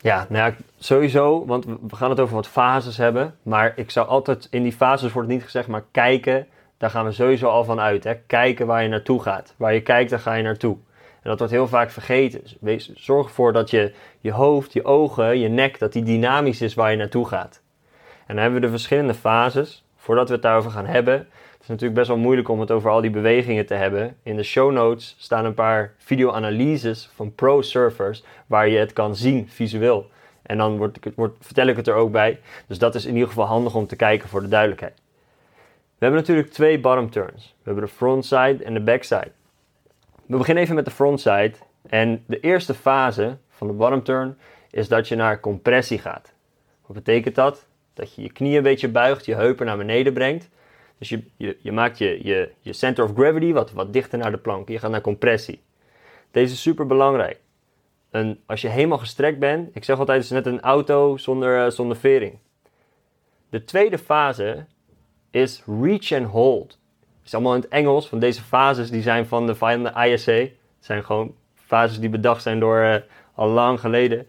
Ja, 0.00 0.26
nou 0.28 0.50
ja, 0.50 0.56
sowieso, 0.78 1.46
want 1.46 1.64
we 1.64 1.96
gaan 1.96 2.10
het 2.10 2.20
over 2.20 2.34
wat 2.34 2.46
fases 2.48 2.96
hebben. 2.96 3.34
Maar 3.42 3.72
ik 3.76 3.90
zou 3.90 4.08
altijd, 4.08 4.46
in 4.50 4.62
die 4.62 4.72
fases 4.72 5.12
wordt 5.12 5.28
niet 5.28 5.42
gezegd, 5.42 5.68
maar 5.68 5.84
kijken, 5.90 6.46
daar 6.78 6.90
gaan 6.90 7.04
we 7.04 7.12
sowieso 7.12 7.46
al 7.46 7.64
van 7.64 7.80
uit. 7.80 8.04
Hè? 8.04 8.14
Kijken 8.26 8.66
waar 8.66 8.82
je 8.82 8.88
naartoe 8.88 9.22
gaat. 9.22 9.54
Waar 9.56 9.74
je 9.74 9.82
kijkt, 9.82 10.10
daar 10.10 10.18
ga 10.18 10.34
je 10.34 10.42
naartoe. 10.42 10.76
En 11.24 11.30
dat 11.30 11.38
wordt 11.38 11.52
heel 11.52 11.68
vaak 11.68 11.90
vergeten. 11.90 12.42
Zorg 12.94 13.26
ervoor 13.26 13.52
dat 13.52 13.70
je, 13.70 13.92
je 14.20 14.32
hoofd, 14.32 14.72
je 14.72 14.84
ogen, 14.84 15.38
je 15.38 15.48
nek, 15.48 15.78
dat 15.78 15.92
die 15.92 16.02
dynamisch 16.02 16.60
is 16.60 16.74
waar 16.74 16.90
je 16.90 16.96
naartoe 16.96 17.26
gaat. 17.26 17.62
En 18.26 18.34
dan 18.34 18.36
hebben 18.36 18.60
we 18.60 18.66
de 18.66 18.72
verschillende 18.72 19.14
fases. 19.14 19.84
Voordat 19.96 20.28
we 20.28 20.34
het 20.34 20.42
daarover 20.42 20.70
gaan 20.70 20.86
hebben, 20.86 21.14
het 21.14 21.62
is 21.62 21.68
natuurlijk 21.68 21.94
best 21.94 22.08
wel 22.08 22.16
moeilijk 22.16 22.48
om 22.48 22.60
het 22.60 22.70
over 22.70 22.90
al 22.90 23.00
die 23.00 23.10
bewegingen 23.10 23.66
te 23.66 23.74
hebben. 23.74 24.16
In 24.22 24.36
de 24.36 24.42
show 24.42 24.72
notes 24.72 25.14
staan 25.18 25.44
een 25.44 25.54
paar 25.54 25.94
video-analyses 25.98 27.10
van 27.14 27.34
pro-surfers 27.34 28.24
waar 28.46 28.68
je 28.68 28.78
het 28.78 28.92
kan 28.92 29.16
zien 29.16 29.48
visueel. 29.48 30.10
En 30.42 30.58
dan 30.58 30.76
word 30.76 30.96
ik, 30.96 31.12
word, 31.16 31.36
vertel 31.40 31.66
ik 31.66 31.76
het 31.76 31.88
er 31.88 31.94
ook 31.94 32.12
bij. 32.12 32.40
Dus 32.66 32.78
dat 32.78 32.94
is 32.94 33.04
in 33.04 33.12
ieder 33.12 33.28
geval 33.28 33.46
handig 33.46 33.74
om 33.74 33.86
te 33.86 33.96
kijken 33.96 34.28
voor 34.28 34.40
de 34.40 34.48
duidelijkheid. 34.48 34.94
We 35.98 36.04
hebben 36.04 36.20
natuurlijk 36.20 36.50
twee 36.50 36.80
bottom 36.80 37.10
turns. 37.10 37.54
We 37.56 37.62
hebben 37.64 37.84
de 37.84 37.90
frontside 37.90 38.64
en 38.64 38.74
de 38.74 38.80
backside. 38.80 39.30
We 40.26 40.36
beginnen 40.36 40.62
even 40.62 40.74
met 40.74 40.84
de 40.84 40.90
frontside. 40.90 41.52
En 41.86 42.24
de 42.26 42.40
eerste 42.40 42.74
fase 42.74 43.36
van 43.48 43.66
de 43.66 43.72
bottom 43.72 44.02
turn 44.02 44.38
is 44.70 44.88
dat 44.88 45.08
je 45.08 45.16
naar 45.16 45.40
compressie 45.40 45.98
gaat. 45.98 46.32
Wat 46.86 46.96
betekent 46.96 47.34
dat? 47.34 47.66
Dat 47.94 48.14
je 48.14 48.22
je 48.22 48.32
knieën 48.32 48.56
een 48.56 48.62
beetje 48.62 48.88
buigt, 48.88 49.24
je 49.24 49.34
heupen 49.34 49.66
naar 49.66 49.76
beneden 49.76 50.12
brengt. 50.12 50.48
Dus 50.98 51.08
je, 51.08 51.56
je, 51.60 51.72
maakt 51.72 51.98
je, 51.98 52.24
je, 52.24 52.50
je 52.60 52.72
center 52.72 53.04
of 53.04 53.12
gravity 53.14 53.52
wat, 53.52 53.72
wat 53.72 53.92
dichter 53.92 54.18
naar 54.18 54.30
de 54.30 54.38
plank. 54.38 54.68
Je 54.68 54.78
gaat 54.78 54.90
naar 54.90 55.00
compressie. 55.00 55.60
Deze 56.30 56.52
is 56.52 56.62
super 56.62 56.86
belangrijk. 56.86 57.40
En 58.10 58.40
als 58.46 58.60
je 58.60 58.68
helemaal 58.68 58.98
gestrekt 58.98 59.38
bent, 59.38 59.76
ik 59.76 59.84
zeg 59.84 59.98
altijd, 59.98 60.16
het 60.16 60.26
is 60.26 60.32
net 60.32 60.46
een 60.46 60.60
auto 60.60 61.16
zonder, 61.16 61.64
uh, 61.64 61.70
zonder 61.70 61.96
vering. 61.96 62.38
De 63.50 63.64
tweede 63.64 63.98
fase 63.98 64.66
is 65.30 65.62
reach 65.66 66.12
and 66.12 66.26
hold. 66.26 66.78
Het 67.24 67.32
is 67.32 67.38
allemaal 67.38 67.54
in 67.54 67.60
het 67.60 67.70
Engels, 67.70 68.08
van 68.08 68.18
deze 68.18 68.42
fases 68.42 68.90
die 68.90 69.02
zijn 69.02 69.26
van 69.26 69.46
de, 69.46 69.54
van 69.54 69.82
de 69.82 69.92
ISA. 70.06 70.32
Het 70.32 70.52
zijn 70.80 71.04
gewoon 71.04 71.34
fases 71.54 72.00
die 72.00 72.08
bedacht 72.08 72.42
zijn 72.42 72.60
door 72.60 72.78
uh, 72.78 72.94
al 73.34 73.48
lang 73.48 73.80
geleden. 73.80 74.26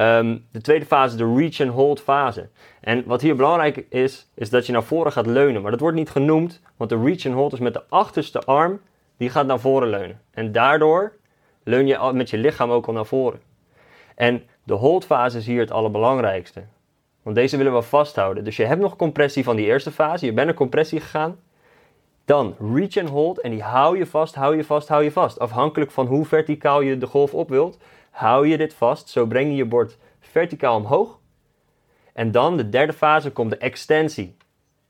Um, 0.00 0.46
de 0.52 0.60
tweede 0.60 0.86
fase, 0.86 1.16
de 1.16 1.34
reach 1.36 1.60
and 1.60 1.70
hold 1.70 2.00
fase. 2.00 2.48
En 2.80 3.04
wat 3.06 3.20
hier 3.20 3.36
belangrijk 3.36 3.86
is, 3.88 4.30
is 4.34 4.50
dat 4.50 4.66
je 4.66 4.72
naar 4.72 4.82
voren 4.82 5.12
gaat 5.12 5.26
leunen. 5.26 5.62
Maar 5.62 5.70
dat 5.70 5.80
wordt 5.80 5.96
niet 5.96 6.10
genoemd, 6.10 6.60
want 6.76 6.90
de 6.90 7.00
reach 7.02 7.26
and 7.26 7.34
hold 7.34 7.52
is 7.52 7.58
met 7.58 7.72
de 7.72 7.82
achterste 7.88 8.40
arm, 8.40 8.80
die 9.16 9.30
gaat 9.30 9.46
naar 9.46 9.60
voren 9.60 9.88
leunen. 9.88 10.20
En 10.30 10.52
daardoor 10.52 11.12
leun 11.62 11.86
je 11.86 12.10
met 12.12 12.30
je 12.30 12.38
lichaam 12.38 12.70
ook 12.70 12.86
al 12.86 12.92
naar 12.92 13.06
voren. 13.06 13.40
En 14.14 14.42
de 14.64 14.74
hold 14.74 15.04
fase 15.04 15.38
is 15.38 15.46
hier 15.46 15.60
het 15.60 15.70
allerbelangrijkste. 15.70 16.62
Want 17.22 17.36
deze 17.36 17.56
willen 17.56 17.74
we 17.74 17.82
vasthouden. 17.82 18.44
Dus 18.44 18.56
je 18.56 18.64
hebt 18.64 18.80
nog 18.80 18.96
compressie 18.96 19.44
van 19.44 19.56
die 19.56 19.66
eerste 19.66 19.90
fase. 19.90 20.26
Je 20.26 20.32
bent 20.32 20.46
naar 20.46 20.56
compressie 20.56 21.00
gegaan. 21.00 21.38
Dan 22.24 22.56
reach 22.58 22.96
and 22.96 23.08
hold 23.08 23.40
en 23.40 23.50
die 23.50 23.62
hou 23.62 23.98
je 23.98 24.06
vast, 24.06 24.34
hou 24.34 24.56
je 24.56 24.64
vast, 24.64 24.88
hou 24.88 25.02
je 25.02 25.12
vast. 25.12 25.38
Afhankelijk 25.38 25.90
van 25.90 26.06
hoe 26.06 26.24
verticaal 26.24 26.80
je 26.80 26.98
de 26.98 27.06
golf 27.06 27.34
op 27.34 27.48
wilt, 27.48 27.78
hou 28.10 28.46
je 28.46 28.56
dit 28.56 28.74
vast. 28.74 29.08
Zo 29.08 29.26
breng 29.26 29.50
je 29.50 29.56
je 29.56 29.64
bord 29.64 29.98
verticaal 30.20 30.76
omhoog. 30.76 31.18
En 32.12 32.30
dan 32.30 32.56
de 32.56 32.68
derde 32.68 32.92
fase 32.92 33.30
komt 33.30 33.50
de 33.50 33.56
extensie. 33.56 34.36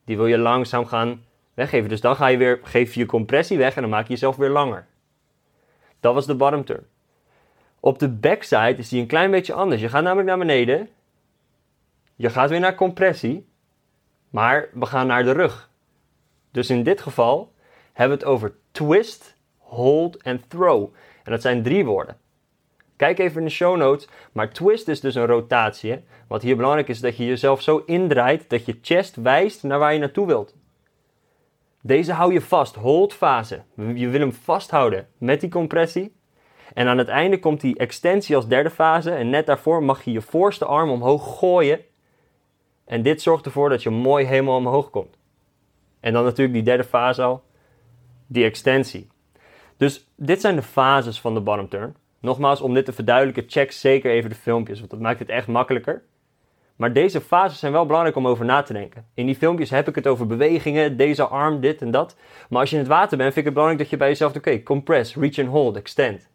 Die 0.04 0.16
wil 0.16 0.26
je 0.26 0.38
langzaam 0.38 0.86
gaan 0.86 1.24
weggeven. 1.54 1.88
Dus 1.88 2.00
dan 2.00 2.16
ga 2.16 2.26
je 2.26 2.36
weer, 2.36 2.60
geef 2.62 2.94
je 2.94 3.00
je 3.00 3.06
compressie 3.06 3.58
weg 3.58 3.74
en 3.74 3.82
dan 3.82 3.90
maak 3.90 4.06
je 4.06 4.12
jezelf 4.12 4.36
weer 4.36 4.50
langer. 4.50 4.86
Dat 6.00 6.14
was 6.14 6.26
de 6.26 6.34
bottom 6.34 6.64
turn. 6.64 6.86
Op 7.80 7.98
de 7.98 8.08
backside 8.08 8.74
is 8.76 8.88
die 8.88 9.00
een 9.00 9.06
klein 9.06 9.30
beetje 9.30 9.52
anders. 9.52 9.80
Je 9.80 9.88
gaat 9.88 10.02
namelijk 10.02 10.28
naar 10.28 10.38
beneden. 10.38 10.88
Je 12.16 12.30
gaat 12.30 12.50
weer 12.50 12.60
naar 12.60 12.74
compressie. 12.74 13.46
Maar 14.30 14.68
we 14.72 14.86
gaan 14.86 15.06
naar 15.06 15.24
de 15.24 15.32
rug. 15.32 15.70
Dus 16.54 16.70
in 16.70 16.82
dit 16.82 17.00
geval 17.00 17.52
hebben 17.92 18.18
we 18.18 18.24
het 18.24 18.32
over 18.32 18.54
twist, 18.70 19.36
hold 19.58 20.22
en 20.22 20.42
throw. 20.48 20.94
En 21.24 21.32
dat 21.32 21.42
zijn 21.42 21.62
drie 21.62 21.84
woorden. 21.84 22.16
Kijk 22.96 23.18
even 23.18 23.38
in 23.38 23.44
de 23.44 23.50
show 23.50 23.76
notes. 23.76 24.08
Maar 24.32 24.52
twist 24.52 24.88
is 24.88 25.00
dus 25.00 25.14
een 25.14 25.26
rotatie. 25.26 26.04
Wat 26.28 26.42
hier 26.42 26.56
belangrijk 26.56 26.88
is, 26.88 27.00
dat 27.00 27.16
je 27.16 27.24
jezelf 27.24 27.62
zo 27.62 27.82
indraait 27.86 28.50
dat 28.50 28.66
je 28.66 28.78
chest 28.82 29.16
wijst 29.16 29.62
naar 29.62 29.78
waar 29.78 29.92
je 29.92 29.98
naartoe 29.98 30.26
wilt. 30.26 30.54
Deze 31.80 32.12
hou 32.12 32.32
je 32.32 32.40
vast, 32.40 32.74
hold 32.74 33.14
fase. 33.14 33.62
Je 33.94 34.08
wil 34.08 34.20
hem 34.20 34.32
vasthouden 34.32 35.08
met 35.18 35.40
die 35.40 35.50
compressie. 35.50 36.16
En 36.74 36.86
aan 36.86 36.98
het 36.98 37.08
einde 37.08 37.38
komt 37.38 37.60
die 37.60 37.78
extensie 37.78 38.36
als 38.36 38.48
derde 38.48 38.70
fase. 38.70 39.10
En 39.10 39.30
net 39.30 39.46
daarvoor 39.46 39.82
mag 39.82 40.04
je 40.04 40.12
je 40.12 40.22
voorste 40.22 40.64
arm 40.64 40.90
omhoog 40.90 41.38
gooien. 41.38 41.80
En 42.84 43.02
dit 43.02 43.22
zorgt 43.22 43.44
ervoor 43.44 43.68
dat 43.68 43.82
je 43.82 43.90
mooi 43.90 44.24
helemaal 44.24 44.56
omhoog 44.56 44.90
komt. 44.90 45.22
En 46.04 46.12
dan 46.12 46.24
natuurlijk 46.24 46.54
die 46.54 46.62
derde 46.62 46.84
fase 46.84 47.22
al, 47.22 47.42
die 48.26 48.44
extensie. 48.44 49.08
Dus 49.76 50.08
dit 50.16 50.40
zijn 50.40 50.56
de 50.56 50.62
fases 50.62 51.20
van 51.20 51.34
de 51.34 51.40
bottom 51.40 51.68
turn. 51.68 51.96
Nogmaals, 52.20 52.60
om 52.60 52.74
dit 52.74 52.84
te 52.84 52.92
verduidelijken, 52.92 53.44
check 53.46 53.72
zeker 53.72 54.10
even 54.10 54.30
de 54.30 54.36
filmpjes, 54.36 54.78
want 54.78 54.90
dat 54.90 55.00
maakt 55.00 55.18
het 55.18 55.28
echt 55.28 55.46
makkelijker. 55.46 56.02
Maar 56.76 56.92
deze 56.92 57.20
fases 57.20 57.58
zijn 57.58 57.72
wel 57.72 57.86
belangrijk 57.86 58.16
om 58.16 58.26
over 58.26 58.44
na 58.44 58.62
te 58.62 58.72
denken. 58.72 59.06
In 59.14 59.26
die 59.26 59.34
filmpjes 59.34 59.70
heb 59.70 59.88
ik 59.88 59.94
het 59.94 60.06
over 60.06 60.26
bewegingen, 60.26 60.96
deze 60.96 61.26
arm, 61.26 61.60
dit 61.60 61.82
en 61.82 61.90
dat. 61.90 62.16
Maar 62.48 62.60
als 62.60 62.70
je 62.70 62.76
in 62.76 62.82
het 62.82 62.90
water 62.90 63.16
bent, 63.16 63.32
vind 63.32 63.36
ik 63.36 63.44
het 63.44 63.54
belangrijk 63.54 63.82
dat 63.82 63.90
je 63.90 63.96
bij 63.96 64.08
jezelf 64.08 64.36
oké, 64.36 64.62
compress, 64.62 65.16
reach 65.16 65.38
and 65.38 65.48
hold, 65.48 65.76
extend. 65.76 66.28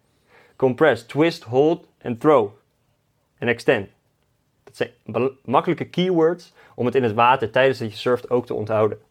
Compress, 0.55 1.05
twist, 1.05 1.43
hold 1.43 1.87
en 1.97 2.17
throw. 2.17 2.49
En 3.37 3.47
extend. 3.47 3.89
Dat 4.63 4.75
zijn 4.75 4.91
makkelijke 5.45 5.89
keywords 5.89 6.53
om 6.75 6.85
het 6.85 6.95
in 6.95 7.03
het 7.03 7.13
water 7.13 7.49
tijdens 7.49 7.79
dat 7.79 7.91
je 7.91 7.97
surft 7.97 8.29
ook 8.29 8.45
te 8.45 8.53
onthouden. 8.53 9.07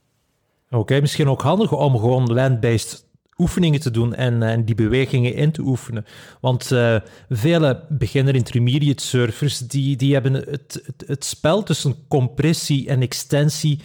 Oké, 0.70 1.00
misschien 1.00 1.28
ook 1.28 1.42
handig 1.42 1.72
om 1.72 1.98
gewoon 1.98 2.32
land-based 2.32 3.06
oefeningen 3.38 3.80
te 3.80 3.90
doen 3.90 4.14
en, 4.14 4.42
en 4.42 4.64
die 4.64 4.74
bewegingen 4.74 5.34
in 5.34 5.52
te 5.52 5.62
oefenen. 5.62 6.04
Want 6.40 6.70
uh, 6.70 6.96
vele 7.28 7.84
beginner 7.88 8.34
intermediate 8.34 9.04
surfers 9.04 9.58
die, 9.58 9.96
die 9.96 10.12
hebben 10.12 10.32
het, 10.32 10.82
het, 10.84 11.04
het 11.06 11.24
spel 11.24 11.62
tussen 11.62 11.94
compressie 12.08 12.88
en 12.88 13.02
extensie 13.02 13.80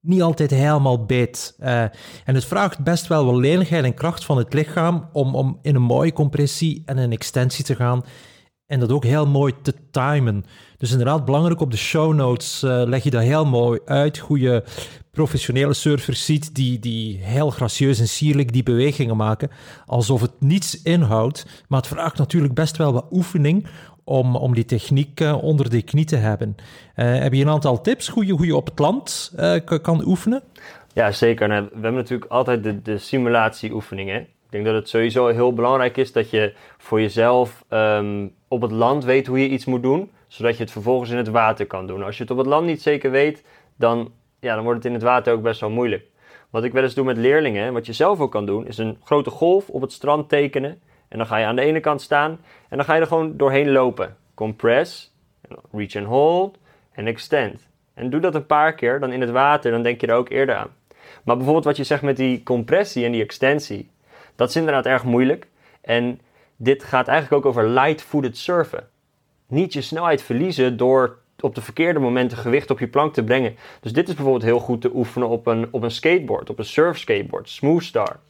niet 0.00 0.22
altijd 0.22 0.50
helemaal 0.50 1.04
beet. 1.04 1.56
Uh, 1.60 1.80
en 2.24 2.34
het 2.34 2.44
vraagt 2.44 2.78
best 2.78 3.06
wel 3.06 3.24
wel 3.24 3.40
lenigheid 3.40 3.84
en 3.84 3.94
kracht 3.94 4.24
van 4.24 4.38
het 4.38 4.52
lichaam 4.52 5.08
om, 5.12 5.34
om 5.34 5.58
in 5.62 5.74
een 5.74 5.82
mooie 5.82 6.12
compressie 6.12 6.82
en 6.86 6.98
een 6.98 7.12
extensie 7.12 7.64
te 7.64 7.74
gaan. 7.74 8.04
En 8.68 8.80
dat 8.80 8.92
ook 8.92 9.04
heel 9.04 9.26
mooi 9.26 9.52
te 9.62 9.74
timen. 9.90 10.44
Dus 10.78 10.90
inderdaad, 10.90 11.24
belangrijk 11.24 11.60
op 11.60 11.70
de 11.70 11.76
show 11.76 12.14
notes 12.14 12.62
uh, 12.62 12.82
leg 12.86 13.02
je 13.02 13.10
dat 13.10 13.22
heel 13.22 13.46
mooi 13.46 13.80
uit. 13.84 14.18
Goede 14.18 14.64
professionele 15.10 15.72
surfers 15.72 16.24
ziet 16.24 16.54
die, 16.54 16.78
die 16.78 17.18
heel 17.22 17.50
gracieus 17.50 18.00
en 18.00 18.08
sierlijk 18.08 18.52
die 18.52 18.62
bewegingen 18.62 19.16
maken. 19.16 19.50
Alsof 19.86 20.20
het 20.20 20.32
niets 20.38 20.82
inhoudt. 20.82 21.64
Maar 21.68 21.78
het 21.78 21.88
vraagt 21.88 22.18
natuurlijk 22.18 22.54
best 22.54 22.76
wel 22.76 22.92
wat 22.92 23.06
oefening 23.10 23.66
om, 24.04 24.36
om 24.36 24.54
die 24.54 24.64
techniek 24.64 25.20
uh, 25.20 25.42
onder 25.42 25.70
de 25.70 25.82
knie 25.82 26.04
te 26.04 26.16
hebben. 26.16 26.56
Uh, 26.96 27.18
heb 27.18 27.32
je 27.32 27.42
een 27.42 27.50
aantal 27.50 27.80
tips 27.80 28.08
hoe 28.08 28.26
je, 28.26 28.32
hoe 28.32 28.46
je 28.46 28.56
op 28.56 28.66
het 28.66 28.78
land 28.78 29.32
uh, 29.38 29.54
kan 29.82 30.06
oefenen? 30.06 30.42
Ja, 30.92 31.12
zeker. 31.12 31.48
Nou, 31.48 31.62
we 31.62 31.70
hebben 31.72 31.94
natuurlijk 31.94 32.30
altijd 32.30 32.62
de, 32.62 32.82
de 32.82 32.98
simulatieoefeningen. 32.98 34.20
Ik 34.20 34.54
denk 34.54 34.64
dat 34.64 34.74
het 34.74 34.88
sowieso 34.88 35.26
heel 35.26 35.52
belangrijk 35.52 35.96
is 35.96 36.12
dat 36.12 36.30
je 36.30 36.54
voor 36.78 37.00
jezelf 37.00 37.64
um, 37.70 38.36
op 38.48 38.62
het 38.62 38.70
land 38.70 39.04
weet 39.04 39.26
hoe 39.26 39.40
je 39.40 39.48
iets 39.48 39.64
moet 39.64 39.82
doen, 39.82 40.10
zodat 40.26 40.56
je 40.56 40.62
het 40.62 40.72
vervolgens 40.72 41.10
in 41.10 41.16
het 41.16 41.28
water 41.28 41.66
kan 41.66 41.86
doen. 41.86 42.02
Als 42.02 42.16
je 42.16 42.22
het 42.22 42.32
op 42.32 42.38
het 42.38 42.46
land 42.46 42.66
niet 42.66 42.82
zeker 42.82 43.10
weet, 43.10 43.44
dan, 43.76 44.12
ja, 44.40 44.54
dan 44.54 44.64
wordt 44.64 44.78
het 44.78 44.86
in 44.86 44.92
het 44.92 45.02
water 45.02 45.32
ook 45.32 45.42
best 45.42 45.60
wel 45.60 45.70
moeilijk. 45.70 46.04
Wat 46.50 46.64
ik 46.64 46.72
wel 46.72 46.82
eens 46.82 46.94
doe 46.94 47.04
met 47.04 47.16
leerlingen, 47.16 47.72
wat 47.72 47.86
je 47.86 47.92
zelf 47.92 48.20
ook 48.20 48.30
kan 48.30 48.46
doen, 48.46 48.66
is 48.66 48.78
een 48.78 48.98
grote 49.04 49.30
golf 49.30 49.68
op 49.68 49.80
het 49.80 49.92
strand 49.92 50.28
tekenen. 50.28 50.80
En 51.08 51.18
dan 51.18 51.26
ga 51.26 51.36
je 51.36 51.46
aan 51.46 51.56
de 51.56 51.62
ene 51.62 51.80
kant 51.80 52.02
staan 52.02 52.30
en 52.68 52.76
dan 52.76 52.84
ga 52.84 52.94
je 52.94 53.00
er 53.00 53.06
gewoon 53.06 53.36
doorheen 53.36 53.70
lopen. 53.70 54.16
Compress, 54.34 55.14
reach 55.72 55.96
and 55.96 56.06
hold 56.06 56.58
en 56.92 57.06
extend. 57.06 57.68
En 57.94 58.10
doe 58.10 58.20
dat 58.20 58.34
een 58.34 58.46
paar 58.46 58.74
keer, 58.74 59.00
dan 59.00 59.12
in 59.12 59.20
het 59.20 59.30
water, 59.30 59.70
dan 59.70 59.82
denk 59.82 60.00
je 60.00 60.06
er 60.06 60.14
ook 60.14 60.28
eerder 60.28 60.54
aan. 60.54 60.70
Maar 61.24 61.36
bijvoorbeeld 61.36 61.64
wat 61.64 61.76
je 61.76 61.84
zegt 61.84 62.02
met 62.02 62.16
die 62.16 62.42
compressie 62.42 63.04
en 63.04 63.12
die 63.12 63.22
extensie, 63.22 63.90
dat 64.36 64.48
is 64.48 64.56
inderdaad 64.56 64.86
erg 64.86 65.04
moeilijk. 65.04 65.46
En 65.80 66.20
dit 66.60 66.84
gaat 66.84 67.08
eigenlijk 67.08 67.46
ook 67.46 67.52
over 67.52 67.68
light-footed 67.68 68.36
surfen. 68.36 68.88
Niet 69.46 69.72
je 69.72 69.80
snelheid 69.80 70.22
verliezen 70.22 70.76
door 70.76 71.18
op 71.40 71.54
de 71.54 71.62
verkeerde 71.62 71.98
momenten 71.98 72.38
gewicht 72.38 72.70
op 72.70 72.78
je 72.78 72.88
plank 72.88 73.14
te 73.14 73.24
brengen. 73.24 73.56
Dus 73.80 73.92
dit 73.92 74.08
is 74.08 74.14
bijvoorbeeld 74.14 74.44
heel 74.44 74.58
goed 74.58 74.80
te 74.80 74.94
oefenen 74.94 75.28
op 75.28 75.46
een, 75.46 75.68
op 75.70 75.82
een 75.82 75.90
skateboard, 75.90 76.50
op 76.50 76.58
een 76.58 76.64
surf 76.64 76.98
skateboard, 76.98 77.48
Smooth 77.48 77.84
Star. 77.84 78.20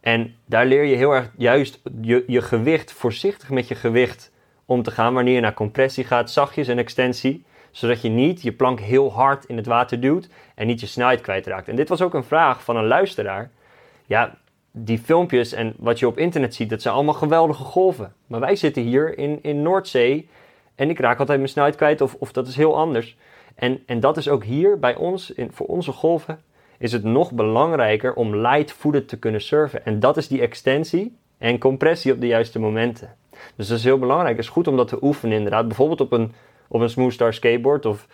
En 0.00 0.34
daar 0.44 0.66
leer 0.66 0.84
je 0.84 0.96
heel 0.96 1.12
erg 1.12 1.30
juist 1.36 1.80
je, 2.00 2.24
je 2.26 2.42
gewicht, 2.42 2.92
voorzichtig 2.92 3.50
met 3.50 3.68
je 3.68 3.74
gewicht 3.74 4.32
om 4.64 4.82
te 4.82 4.90
gaan 4.90 5.14
wanneer 5.14 5.34
je 5.34 5.40
naar 5.40 5.54
compressie 5.54 6.04
gaat, 6.04 6.30
zachtjes 6.30 6.68
en 6.68 6.78
extensie. 6.78 7.44
Zodat 7.70 8.02
je 8.02 8.08
niet 8.08 8.42
je 8.42 8.52
plank 8.52 8.80
heel 8.80 9.12
hard 9.12 9.44
in 9.44 9.56
het 9.56 9.66
water 9.66 10.00
duwt 10.00 10.28
en 10.54 10.66
niet 10.66 10.80
je 10.80 10.86
snelheid 10.86 11.20
kwijtraakt. 11.20 11.68
En 11.68 11.76
dit 11.76 11.88
was 11.88 12.02
ook 12.02 12.14
een 12.14 12.24
vraag 12.24 12.64
van 12.64 12.76
een 12.76 12.86
luisteraar. 12.86 13.50
Ja, 14.06 14.38
die 14.78 14.98
filmpjes 14.98 15.52
en 15.52 15.74
wat 15.78 15.98
je 15.98 16.06
op 16.06 16.18
internet 16.18 16.54
ziet, 16.54 16.70
dat 16.70 16.82
zijn 16.82 16.94
allemaal 16.94 17.14
geweldige 17.14 17.64
golven. 17.64 18.12
Maar 18.26 18.40
wij 18.40 18.56
zitten 18.56 18.82
hier 18.82 19.18
in, 19.18 19.38
in 19.42 19.62
Noordzee 19.62 20.28
en 20.74 20.90
ik 20.90 20.98
raak 20.98 21.18
altijd 21.18 21.38
mijn 21.38 21.50
snelheid 21.50 21.76
kwijt 21.76 22.00
of, 22.00 22.16
of 22.18 22.32
dat 22.32 22.46
is 22.46 22.56
heel 22.56 22.76
anders. 22.76 23.16
En, 23.54 23.82
en 23.86 24.00
dat 24.00 24.16
is 24.16 24.28
ook 24.28 24.44
hier 24.44 24.78
bij 24.78 24.96
ons, 24.96 25.30
in, 25.30 25.52
voor 25.52 25.66
onze 25.66 25.92
golven, 25.92 26.40
is 26.78 26.92
het 26.92 27.04
nog 27.04 27.32
belangrijker 27.32 28.14
om 28.14 28.36
light-footed 28.36 29.08
te 29.08 29.18
kunnen 29.18 29.40
surfen. 29.40 29.84
En 29.84 30.00
dat 30.00 30.16
is 30.16 30.28
die 30.28 30.40
extensie 30.40 31.16
en 31.38 31.58
compressie 31.58 32.12
op 32.12 32.20
de 32.20 32.26
juiste 32.26 32.58
momenten. 32.58 33.14
Dus 33.56 33.68
dat 33.68 33.78
is 33.78 33.84
heel 33.84 33.98
belangrijk. 33.98 34.36
Het 34.36 34.44
is 34.44 34.50
goed 34.50 34.68
om 34.68 34.76
dat 34.76 34.88
te 34.88 35.04
oefenen 35.04 35.36
inderdaad. 35.36 35.66
Bijvoorbeeld 35.66 36.00
op 36.00 36.12
een, 36.12 36.32
op 36.68 36.80
een 36.80 36.90
Smooth 36.90 37.12
Star 37.12 37.34
skateboard 37.34 37.86
of 37.86 38.06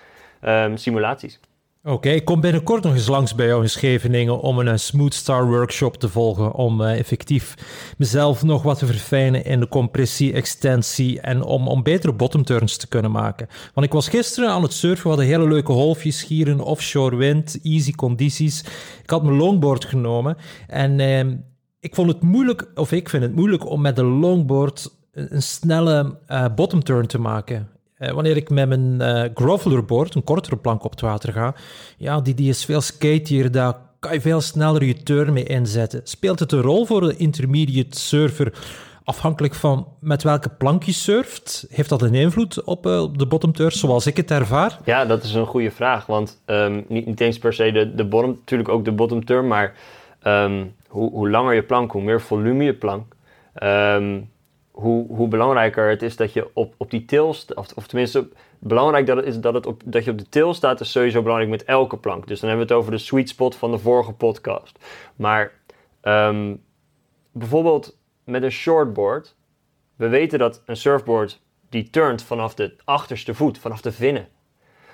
um, 0.45 0.77
simulaties. 0.77 1.41
Oké, 1.85 2.09
ik 2.09 2.25
kom 2.25 2.41
binnenkort 2.41 2.83
nog 2.83 2.95
eens 2.95 3.09
langs 3.09 3.35
bij 3.35 3.47
jou 3.47 3.63
in 3.63 3.71
Scheveningen 3.71 4.41
om 4.41 4.59
een 4.59 4.79
Smooth 4.79 5.15
Star 5.15 5.47
workshop 5.47 5.97
te 5.97 6.09
volgen. 6.09 6.55
Om 6.55 6.81
uh, 6.81 6.99
effectief 6.99 7.55
mezelf 7.99 8.43
nog 8.43 8.63
wat 8.63 8.79
te 8.79 8.87
verfijnen 8.87 9.45
in 9.45 9.61
de 9.61 9.69
compressie, 9.69 10.33
extensie 10.33 11.21
en 11.21 11.43
om, 11.45 11.69
om 11.69 11.83
betere 11.83 12.13
bottom 12.13 12.45
turns 12.45 12.77
te 12.77 12.89
kunnen 12.89 13.11
maken. 13.11 13.49
Want 13.75 13.87
ik 13.87 13.93
was 13.93 14.09
gisteren 14.09 14.51
aan 14.51 14.63
het 14.63 14.73
surfen, 14.73 15.03
we 15.03 15.09
hadden 15.09 15.27
hele 15.27 15.49
leuke 15.49 15.73
golfjes 15.73 16.27
hier, 16.27 16.63
offshore 16.63 17.17
wind, 17.17 17.59
easy 17.63 17.93
condities. 17.93 18.61
Ik 19.03 19.11
had 19.11 19.23
mijn 19.23 19.37
longboard 19.37 19.85
genomen 19.85 20.37
en 20.67 20.99
uh, 20.99 21.37
ik 21.81 21.95
vond 21.95 22.09
het 22.09 22.23
moeilijk, 22.23 22.71
of 22.75 22.93
ik 22.93 23.09
vind 23.09 23.23
het 23.23 23.35
moeilijk 23.35 23.71
om 23.71 23.81
met 23.81 23.97
de 23.97 24.05
longboard 24.05 24.91
een 25.13 25.43
snelle 25.43 26.19
uh, 26.29 26.47
bottom 26.55 26.83
turn 26.83 27.07
te 27.07 27.19
maken. 27.19 27.69
Uh, 28.03 28.11
wanneer 28.11 28.37
ik 28.37 28.51
met 28.51 28.69
mijn 28.69 28.97
uh, 29.01 29.25
grovelerboard, 29.35 30.15
een 30.15 30.25
kortere 30.25 30.57
plank 30.57 30.85
op 30.85 30.91
het 30.91 31.01
water 31.01 31.33
ga, 31.33 31.55
ja, 31.97 32.21
die, 32.21 32.35
die 32.35 32.49
is 32.49 32.65
veel 32.65 32.81
skatier, 32.81 33.51
daar 33.51 33.77
kan 33.99 34.13
je 34.13 34.21
veel 34.21 34.41
sneller 34.41 34.85
je 34.85 35.03
turn 35.03 35.33
mee 35.33 35.45
inzetten. 35.45 36.01
Speelt 36.05 36.39
het 36.39 36.53
een 36.53 36.61
rol 36.61 36.87
voor 36.87 37.01
de 37.01 37.17
intermediate 37.17 37.99
surfer, 37.99 38.53
afhankelijk 39.05 39.55
van 39.55 39.89
met 40.01 40.23
welke 40.23 40.49
plank 40.49 40.83
je 40.83 40.93
surft? 40.93 41.67
Heeft 41.71 41.89
dat 41.89 42.03
een 42.03 42.15
invloed 42.15 42.65
op, 42.65 42.87
op 42.87 43.19
de 43.19 43.27
bottom 43.27 43.53
turn, 43.53 43.73
zoals 43.73 44.07
ik 44.07 44.17
het 44.17 44.31
ervaar? 44.31 44.79
Ja, 44.85 45.05
dat 45.05 45.23
is 45.23 45.35
een 45.35 45.47
goede 45.47 45.71
vraag, 45.71 46.07
want 46.07 46.43
um, 46.47 46.85
niet, 46.89 47.07
niet 47.07 47.21
eens 47.21 47.39
per 47.39 47.53
se 47.53 47.73
de, 47.73 47.95
de 47.95 48.05
bottom, 48.05 48.31
natuurlijk 48.31 48.69
ook 48.69 48.85
de 48.85 48.93
bottom 48.93 49.25
turn, 49.25 49.47
maar 49.47 49.75
um, 50.27 50.75
hoe, 50.89 51.11
hoe 51.11 51.31
langer 51.31 51.55
je 51.55 51.63
plank, 51.63 51.93
hoe 51.93 52.03
meer 52.03 52.21
volume 52.21 52.65
je 52.65 52.75
plank... 52.75 53.15
Um, 53.63 54.31
hoe, 54.73 55.07
hoe 55.17 55.29
belangrijker 55.29 55.89
het 55.89 56.03
is 56.03 56.17
dat 56.17 56.33
je 56.33 56.51
op, 56.53 56.75
op 56.77 56.91
die 56.91 57.05
til 57.05 57.27
of, 57.55 57.73
of 57.75 57.87
tenminste 57.87 58.29
belangrijk 58.59 59.07
dat 59.07 59.17
het 59.17 59.27
is 59.27 59.41
dat, 59.41 59.55
het 59.55 59.67
op, 59.67 59.83
dat 59.85 60.05
je 60.05 60.11
op 60.11 60.19
de 60.19 60.29
til 60.29 60.55
staat, 60.55 60.81
is 60.81 60.91
sowieso 60.91 61.23
belangrijk 61.23 61.51
met 61.51 61.65
elke 61.65 61.97
plank. 61.97 62.27
Dus 62.27 62.41
dan 62.41 62.49
hebben 62.49 62.67
we 62.67 62.73
het 62.73 62.83
over 62.83 62.95
de 62.95 63.05
sweet 63.05 63.29
spot 63.29 63.55
van 63.55 63.71
de 63.71 63.79
vorige 63.79 64.13
podcast. 64.13 64.79
Maar 65.17 65.53
um, 66.03 66.63
bijvoorbeeld 67.33 67.99
met 68.25 68.43
een 68.43 68.51
shortboard, 68.51 69.37
we 69.97 70.09
weten 70.09 70.39
dat 70.39 70.63
een 70.67 70.77
surfboard 70.77 71.41
die 71.69 71.91
turnt 71.91 72.23
vanaf 72.23 72.55
de 72.55 72.75
achterste 72.85 73.35
voet, 73.35 73.59
vanaf 73.59 73.81
de 73.81 73.93
vinnen. 73.93 74.29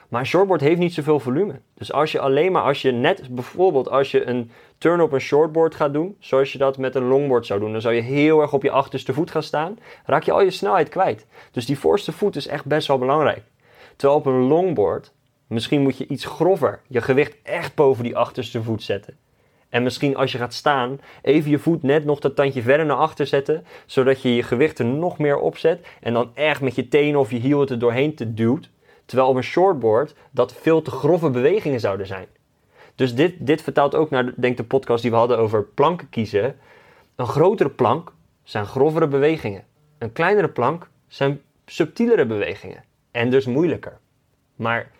Maar 0.08 0.26
shortboard 0.26 0.60
heeft 0.60 0.78
niet 0.78 0.94
zoveel 0.94 1.20
volume. 1.20 1.60
Dus 1.74 1.92
als 1.92 2.12
je 2.12 2.20
alleen 2.20 2.52
maar, 2.52 2.62
als 2.62 2.82
je 2.82 2.92
net 2.92 3.34
bijvoorbeeld 3.34 3.90
als 3.90 4.10
je 4.10 4.26
een 4.26 4.50
turn 4.78 5.00
op 5.00 5.12
een 5.12 5.20
shortboard 5.20 5.74
gaat 5.74 5.92
doen, 5.92 6.16
zoals 6.18 6.52
je 6.52 6.58
dat 6.58 6.78
met 6.78 6.94
een 6.94 7.08
longboard 7.08 7.46
zou 7.46 7.60
doen, 7.60 7.72
dan 7.72 7.80
zou 7.80 7.94
je 7.94 8.00
heel 8.00 8.40
erg 8.40 8.52
op 8.52 8.62
je 8.62 8.70
achterste 8.70 9.12
voet 9.12 9.30
gaan 9.30 9.42
staan, 9.42 9.78
raak 10.04 10.22
je 10.22 10.32
al 10.32 10.42
je 10.42 10.50
snelheid 10.50 10.88
kwijt. 10.88 11.26
Dus 11.50 11.66
die 11.66 11.78
voorste 11.78 12.12
voet 12.12 12.36
is 12.36 12.46
echt 12.46 12.64
best 12.64 12.88
wel 12.88 12.98
belangrijk. 12.98 13.42
Terwijl 13.96 14.20
op 14.20 14.26
een 14.26 14.46
longboard, 14.46 15.12
misschien 15.46 15.82
moet 15.82 15.98
je 15.98 16.06
iets 16.06 16.24
grover, 16.24 16.80
je 16.86 17.00
gewicht 17.00 17.36
echt 17.42 17.74
boven 17.74 18.04
die 18.04 18.16
achterste 18.16 18.62
voet 18.62 18.82
zetten. 18.82 19.16
En 19.68 19.82
misschien 19.82 20.16
als 20.16 20.32
je 20.32 20.38
gaat 20.38 20.54
staan, 20.54 21.00
even 21.22 21.50
je 21.50 21.58
voet 21.58 21.82
net 21.82 22.04
nog 22.04 22.18
dat 22.20 22.36
tandje 22.36 22.62
verder 22.62 22.86
naar 22.86 22.96
achter 22.96 23.26
zetten, 23.26 23.64
zodat 23.86 24.22
je 24.22 24.34
je 24.34 24.42
gewicht 24.42 24.78
er 24.78 24.84
nog 24.84 25.18
meer 25.18 25.38
op 25.38 25.56
zet 25.56 25.86
en 26.00 26.12
dan 26.12 26.30
echt 26.34 26.60
met 26.60 26.74
je 26.74 26.88
tenen 26.88 27.20
of 27.20 27.30
je 27.30 27.38
hiel 27.38 27.60
het 27.60 27.70
er 27.70 27.78
doorheen 27.78 28.14
te 28.14 28.34
duwt. 28.34 28.70
Terwijl 29.08 29.28
op 29.28 29.36
een 29.36 29.42
shortboard 29.42 30.14
dat 30.30 30.52
veel 30.52 30.82
te 30.82 30.90
grove 30.90 31.30
bewegingen 31.30 31.80
zouden 31.80 32.06
zijn. 32.06 32.26
Dus 32.94 33.14
dit, 33.14 33.34
dit 33.38 33.62
vertaalt 33.62 33.94
ook 33.94 34.10
naar 34.10 34.32
denk 34.36 34.56
de 34.56 34.64
podcast 34.64 35.02
die 35.02 35.10
we 35.10 35.16
hadden 35.16 35.38
over 35.38 35.64
planken 35.64 36.08
kiezen. 36.08 36.56
Een 37.16 37.26
grotere 37.26 37.70
plank 37.70 38.12
zijn 38.42 38.66
grovere 38.66 39.06
bewegingen. 39.06 39.64
Een 39.98 40.12
kleinere 40.12 40.48
plank 40.48 40.88
zijn 41.06 41.40
subtielere 41.66 42.26
bewegingen. 42.26 42.84
En 43.10 43.30
dus 43.30 43.46
moeilijker. 43.46 43.98
Maar 44.56 44.90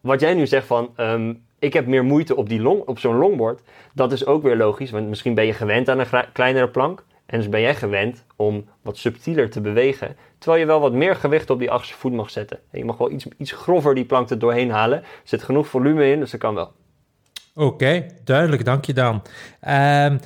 wat 0.00 0.20
jij 0.20 0.34
nu 0.34 0.46
zegt 0.46 0.66
van, 0.66 0.92
um, 0.96 1.44
ik 1.58 1.72
heb 1.72 1.86
meer 1.86 2.04
moeite 2.04 2.36
op, 2.36 2.48
die 2.48 2.60
long, 2.60 2.82
op 2.86 2.98
zo'n 2.98 3.16
longboard, 3.16 3.60
dat 3.92 4.12
is 4.12 4.26
ook 4.26 4.42
weer 4.42 4.56
logisch. 4.56 4.90
Want 4.90 5.08
misschien 5.08 5.34
ben 5.34 5.46
je 5.46 5.52
gewend 5.52 5.88
aan 5.88 5.98
een 5.98 6.24
kleinere 6.32 6.68
plank. 6.68 7.04
En 7.30 7.38
dus 7.38 7.48
ben 7.48 7.60
jij 7.60 7.74
gewend 7.74 8.24
om 8.36 8.64
wat 8.82 8.96
subtieler 8.96 9.50
te 9.50 9.60
bewegen. 9.60 10.16
Terwijl 10.38 10.60
je 10.60 10.66
wel 10.66 10.80
wat 10.80 10.92
meer 10.92 11.16
gewicht 11.16 11.50
op 11.50 11.58
die 11.58 11.70
achterste 11.70 11.98
voet 11.98 12.12
mag 12.12 12.30
zetten. 12.30 12.58
En 12.70 12.78
je 12.78 12.84
mag 12.84 12.96
wel 12.96 13.10
iets, 13.10 13.26
iets 13.36 13.52
grover 13.52 13.94
die 13.94 14.04
plank 14.04 14.30
er 14.30 14.38
doorheen 14.38 14.70
halen. 14.70 14.98
Er 14.98 15.06
zit 15.24 15.42
genoeg 15.42 15.66
volume 15.66 16.10
in, 16.10 16.20
dus 16.20 16.30
dat 16.30 16.40
kan 16.40 16.54
wel. 16.54 16.72
Oké, 17.54 18.06
duidelijk, 18.24 18.64
dank 18.64 18.84
je 18.84 18.92
dan. 18.92 19.14
Um, 19.14 20.20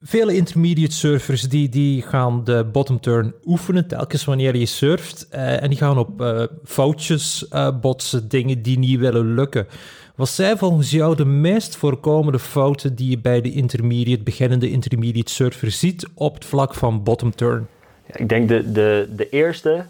vele 0.00 0.34
intermediate 0.34 0.94
surfers 0.94 1.42
die, 1.42 1.68
die 1.68 2.02
gaan 2.02 2.44
de 2.44 2.64
bottom 2.72 3.00
turn 3.00 3.34
oefenen 3.44 3.88
telkens 3.88 4.24
wanneer 4.24 4.56
je 4.56 4.66
surft. 4.66 5.28
Uh, 5.32 5.62
en 5.62 5.68
die 5.68 5.78
gaan 5.78 5.98
op 5.98 6.24
foutjes 6.64 7.46
uh, 7.52 7.80
botsen, 7.80 8.28
dingen 8.28 8.62
die 8.62 8.78
niet 8.78 8.98
willen 8.98 9.34
lukken. 9.34 9.66
Wat 10.14 10.28
zijn 10.28 10.58
volgens 10.58 10.90
jou 10.90 11.16
de 11.16 11.24
meest 11.24 11.76
voorkomende 11.76 12.38
fouten 12.38 12.94
die 12.94 13.10
je 13.10 13.18
bij 13.18 13.40
de 13.40 13.52
intermediate, 13.52 14.22
beginnende 14.22 14.70
intermediate 14.70 15.32
surfer 15.32 15.70
ziet 15.70 16.08
op 16.14 16.34
het 16.34 16.44
vlak 16.44 16.74
van 16.74 17.02
bottom 17.02 17.34
turn? 17.34 17.66
Ja, 18.06 18.16
ik 18.16 18.28
denk 18.28 18.48
de, 18.48 18.72
de, 18.72 19.08
de 19.16 19.28
eerste 19.28 19.84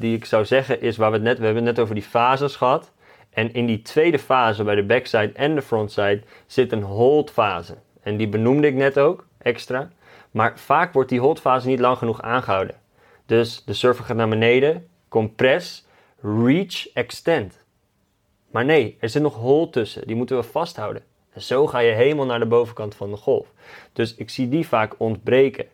die 0.00 0.16
ik 0.16 0.24
zou 0.24 0.44
zeggen 0.44 0.82
is 0.82 0.96
waar 0.96 1.10
we 1.10 1.16
het 1.16 1.24
net, 1.24 1.38
we 1.38 1.44
hebben 1.44 1.66
het 1.66 1.74
net 1.74 1.84
over 1.84 1.94
die 1.94 2.04
fases 2.04 2.56
gehad. 2.56 2.90
En 3.30 3.54
in 3.54 3.66
die 3.66 3.82
tweede 3.82 4.18
fase, 4.18 4.64
bij 4.64 4.74
de 4.74 4.82
backside 4.82 5.32
en 5.34 5.54
de 5.54 5.62
frontside, 5.62 6.20
zit 6.46 6.72
een 6.72 6.82
hold 6.82 7.30
fase. 7.30 7.74
En 8.02 8.16
die 8.16 8.28
benoemde 8.28 8.66
ik 8.66 8.74
net 8.74 8.98
ook, 8.98 9.26
extra. 9.42 9.90
Maar 10.30 10.58
vaak 10.58 10.92
wordt 10.92 11.08
die 11.08 11.20
holdfase 11.20 11.66
niet 11.66 11.80
lang 11.80 11.98
genoeg 11.98 12.22
aangehouden. 12.22 12.76
Dus 13.26 13.64
de 13.64 13.72
surfer 13.72 14.04
gaat 14.04 14.16
naar 14.16 14.28
beneden, 14.28 14.88
compress, 15.08 15.86
reach, 16.20 16.92
extend. 16.92 17.64
Maar 18.50 18.64
nee, 18.64 18.96
er 19.00 19.08
zit 19.08 19.22
nog 19.22 19.34
hold 19.34 19.72
tussen, 19.72 20.06
die 20.06 20.16
moeten 20.16 20.36
we 20.36 20.42
vasthouden. 20.42 21.02
En 21.32 21.42
zo 21.42 21.66
ga 21.66 21.78
je 21.78 21.92
helemaal 21.92 22.26
naar 22.26 22.38
de 22.38 22.46
bovenkant 22.46 22.94
van 22.94 23.10
de 23.10 23.16
golf. 23.16 23.52
Dus 23.92 24.14
ik 24.14 24.30
zie 24.30 24.48
die 24.48 24.66
vaak 24.66 24.94
ontbreken. 24.98 25.66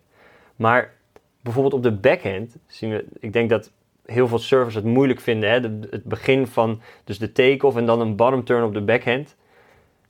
Maar 0.57 0.95
bijvoorbeeld 1.41 1.75
op 1.75 1.83
de 1.83 1.93
backhand 1.93 2.57
zien 2.67 2.91
we, 2.91 3.05
ik 3.21 3.33
denk 3.33 3.51
dat 3.51 3.71
heel 4.07 4.29
veel 4.29 4.39
surfers 4.39 4.75
het 4.75 4.85
moeilijk 4.85 5.21
vinden. 5.21 5.51
Hè? 5.51 5.61
het 5.91 6.05
begin 6.05 6.47
van 6.47 6.81
dus 7.05 7.19
de 7.19 7.33
take-off 7.33 7.77
en 7.77 7.87
dan 7.87 8.01
een 8.01 8.17
bottom 8.17 8.45
turn 8.45 8.65
op 8.65 8.75
de 8.75 8.81
backhand. 8.81 9.37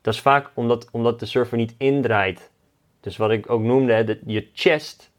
Dat 0.00 0.14
is 0.14 0.20
vaak 0.20 0.50
omdat, 0.54 0.88
omdat 0.90 1.20
de 1.20 1.26
surfer 1.26 1.56
niet 1.56 1.74
indraait. 1.78 2.50
Dus 3.06 3.16
wat 3.16 3.30
ik 3.30 3.50
ook 3.50 3.62
noemde, 3.62 4.18
je 4.26 4.48
chest 4.52 5.10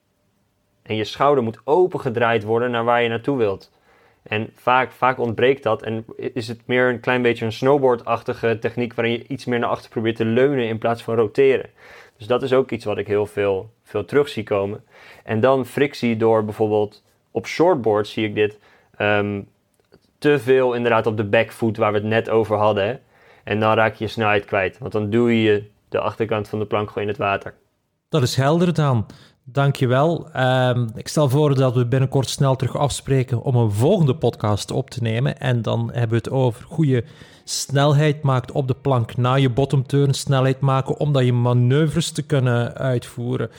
en 0.82 0.96
je 0.96 1.04
schouder 1.04 1.44
moet 1.44 1.60
opengedraaid 1.64 2.44
worden 2.44 2.72
naar 2.72 2.84
waar 2.84 3.02
je 3.02 3.10
naartoe 3.10 3.38
wilt. 3.38 3.72
En 4.24 4.50
vaak, 4.56 4.92
vaak 4.92 5.20
ontbreekt 5.20 5.64
dat 5.64 5.82
en 5.82 6.06
is 6.18 6.48
het 6.48 6.62
meer 6.66 6.90
een 6.90 7.00
klein 7.00 7.22
beetje 7.22 7.46
een 7.46 7.52
snowboardachtige 7.52 8.58
techniek 8.60 8.94
waarin 8.94 9.14
je 9.14 9.28
iets 9.28 9.46
meer 9.46 9.60
naar 9.60 9.70
achter 9.70 9.90
probeert 9.90 10.16
te 10.16 10.26
leunen 10.26 10.68
in 10.68 10.78
plaats 10.78 11.04
van 11.04 11.16
roteren. 11.16 11.70
Dus 12.18 12.28
dat 12.28 12.44
is 12.44 12.54
ook 12.54 12.72
iets 12.72 12.86
wat 12.86 12.98
ik 12.98 13.08
heel 13.08 13.26
veel, 13.26 13.70
veel 13.84 14.06
terug 14.06 14.30
zie 14.30 14.44
komen. 14.44 14.84
En 15.24 15.40
dan 15.40 15.66
frictie 15.66 16.18
door 16.18 16.46
bijvoorbeeld 16.46 17.04
op 17.32 17.48
shortboard 17.48 18.08
zie 18.08 18.26
ik 18.26 18.36
dit. 18.36 18.60
Ehm, 18.98 19.42
te 20.18 20.40
veel 20.40 20.74
inderdaad 20.74 21.06
op 21.06 21.18
de 21.18 21.26
backfoot 21.26 21.78
waar 21.78 21.92
we 21.92 21.98
het 21.98 22.08
net 22.08 22.30
over 22.30 22.58
hadden. 22.58 23.02
En 23.44 23.60
dan 23.60 23.74
raak 23.74 23.96
je 23.96 24.04
je 24.04 24.10
snelheid 24.10 24.46
kwijt. 24.46 24.78
Want 24.78 24.92
dan 24.92 25.10
doe 25.10 25.42
je 25.42 25.64
de 25.90 26.00
achterkant 26.00 26.50
van 26.50 26.60
de 26.60 26.66
plank 26.66 26.88
gewoon 26.88 27.04
in 27.04 27.10
het 27.10 27.18
water. 27.18 27.54
Dat 28.10 28.22
is 28.22 28.36
helder 28.36 28.74
dan. 28.74 29.06
Dankjewel. 29.44 30.28
Um, 30.36 30.90
ik 30.96 31.08
stel 31.08 31.30
voor 31.30 31.56
dat 31.56 31.74
we 31.74 31.86
binnenkort 31.86 32.30
snel 32.30 32.56
terug 32.56 32.78
afspreken 32.78 33.42
om 33.42 33.56
een 33.56 33.72
volgende 33.72 34.16
podcast 34.16 34.72
op 34.72 34.90
te 34.90 35.02
nemen. 35.02 35.40
En 35.40 35.62
dan 35.62 35.90
hebben 35.92 36.10
we 36.10 36.16
het 36.16 36.30
over 36.30 36.64
goede 36.64 37.04
snelheid 37.44 38.22
maakt 38.22 38.52
op 38.52 38.68
de 38.68 38.74
plank 38.74 39.18
na 39.18 39.34
je 39.34 39.50
bottom 39.50 39.88
turn. 39.88 40.14
Snelheid 40.14 40.60
maken 40.60 41.00
om 41.00 41.14
dat 41.14 41.26
je 41.26 41.34
manoeuvres 41.34 42.12
te 42.12 42.22
kunnen 42.22 42.74
uitvoeren. 42.74 43.50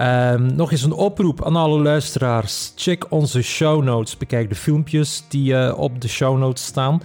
Um, 0.00 0.54
nog 0.56 0.70
eens 0.70 0.82
een 0.82 0.92
oproep 0.92 1.44
aan 1.44 1.56
alle 1.56 1.82
luisteraars. 1.82 2.72
Check 2.76 3.06
onze 3.08 3.42
show 3.42 3.82
notes. 3.82 4.16
Bekijk 4.16 4.48
de 4.48 4.54
filmpjes 4.54 5.24
die 5.28 5.52
uh, 5.52 5.78
op 5.78 6.00
de 6.00 6.08
show 6.08 6.38
notes 6.38 6.64
staan. 6.64 7.02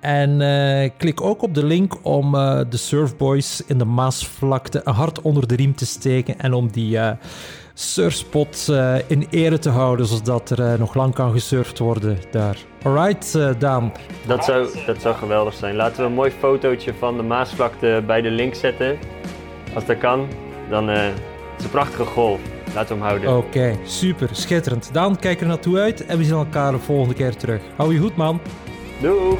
En 0.00 0.40
uh, 0.40 0.90
klik 0.96 1.20
ook 1.20 1.42
op 1.42 1.54
de 1.54 1.64
link 1.64 1.94
om 2.02 2.34
uh, 2.34 2.60
de 2.70 2.76
Surfboys 2.76 3.62
in 3.66 3.78
de 3.78 3.84
Maasvlakte 3.84 4.80
hart 4.84 5.20
onder 5.20 5.46
de 5.46 5.54
riem 5.54 5.74
te 5.74 5.86
steken. 5.86 6.38
En 6.38 6.52
om 6.52 6.70
die 6.70 6.98
surfspot 7.74 8.72
in 9.06 9.26
ere 9.30 9.58
te 9.58 9.70
houden, 9.70 10.06
zodat 10.06 10.50
er 10.50 10.78
nog 10.78 10.94
lang 10.94 11.14
kan 11.14 11.32
gesurfd 11.32 11.78
worden 11.78 12.18
daar. 12.30 12.56
Alright, 12.82 13.38
Daan. 13.58 13.92
Dat 14.26 14.44
zou, 14.44 14.68
dat 14.86 15.00
zou 15.00 15.14
geweldig 15.14 15.54
zijn. 15.54 15.76
Laten 15.76 16.02
we 16.02 16.08
een 16.08 16.14
mooi 16.14 16.30
fotootje 16.30 16.94
van 16.94 17.16
de 17.16 17.22
Maasvlakte 17.22 18.02
bij 18.06 18.20
de 18.20 18.30
link 18.30 18.54
zetten. 18.54 18.98
Als 19.74 19.86
dat 19.86 19.98
kan, 19.98 20.28
dan 20.70 20.90
is 21.60 21.64
een 21.64 21.70
prachtige 21.70 22.04
golf. 22.04 22.40
Laten 22.74 22.96
we 22.96 23.02
hem 23.02 23.10
houden. 23.10 23.36
Oké, 23.36 23.78
super, 23.84 24.28
schitterend. 24.32 24.90
Dan 24.92 25.18
kijken 25.18 25.42
we 25.42 25.48
naartoe 25.52 25.78
uit 25.78 26.06
en 26.06 26.18
we 26.18 26.24
zien 26.24 26.34
elkaar 26.34 26.72
de 26.72 26.78
volgende 26.78 27.14
keer 27.14 27.36
terug. 27.36 27.60
Hou 27.76 27.94
je 27.94 28.00
goed, 28.00 28.16
man. 28.16 28.40
Doeg! 29.00 29.38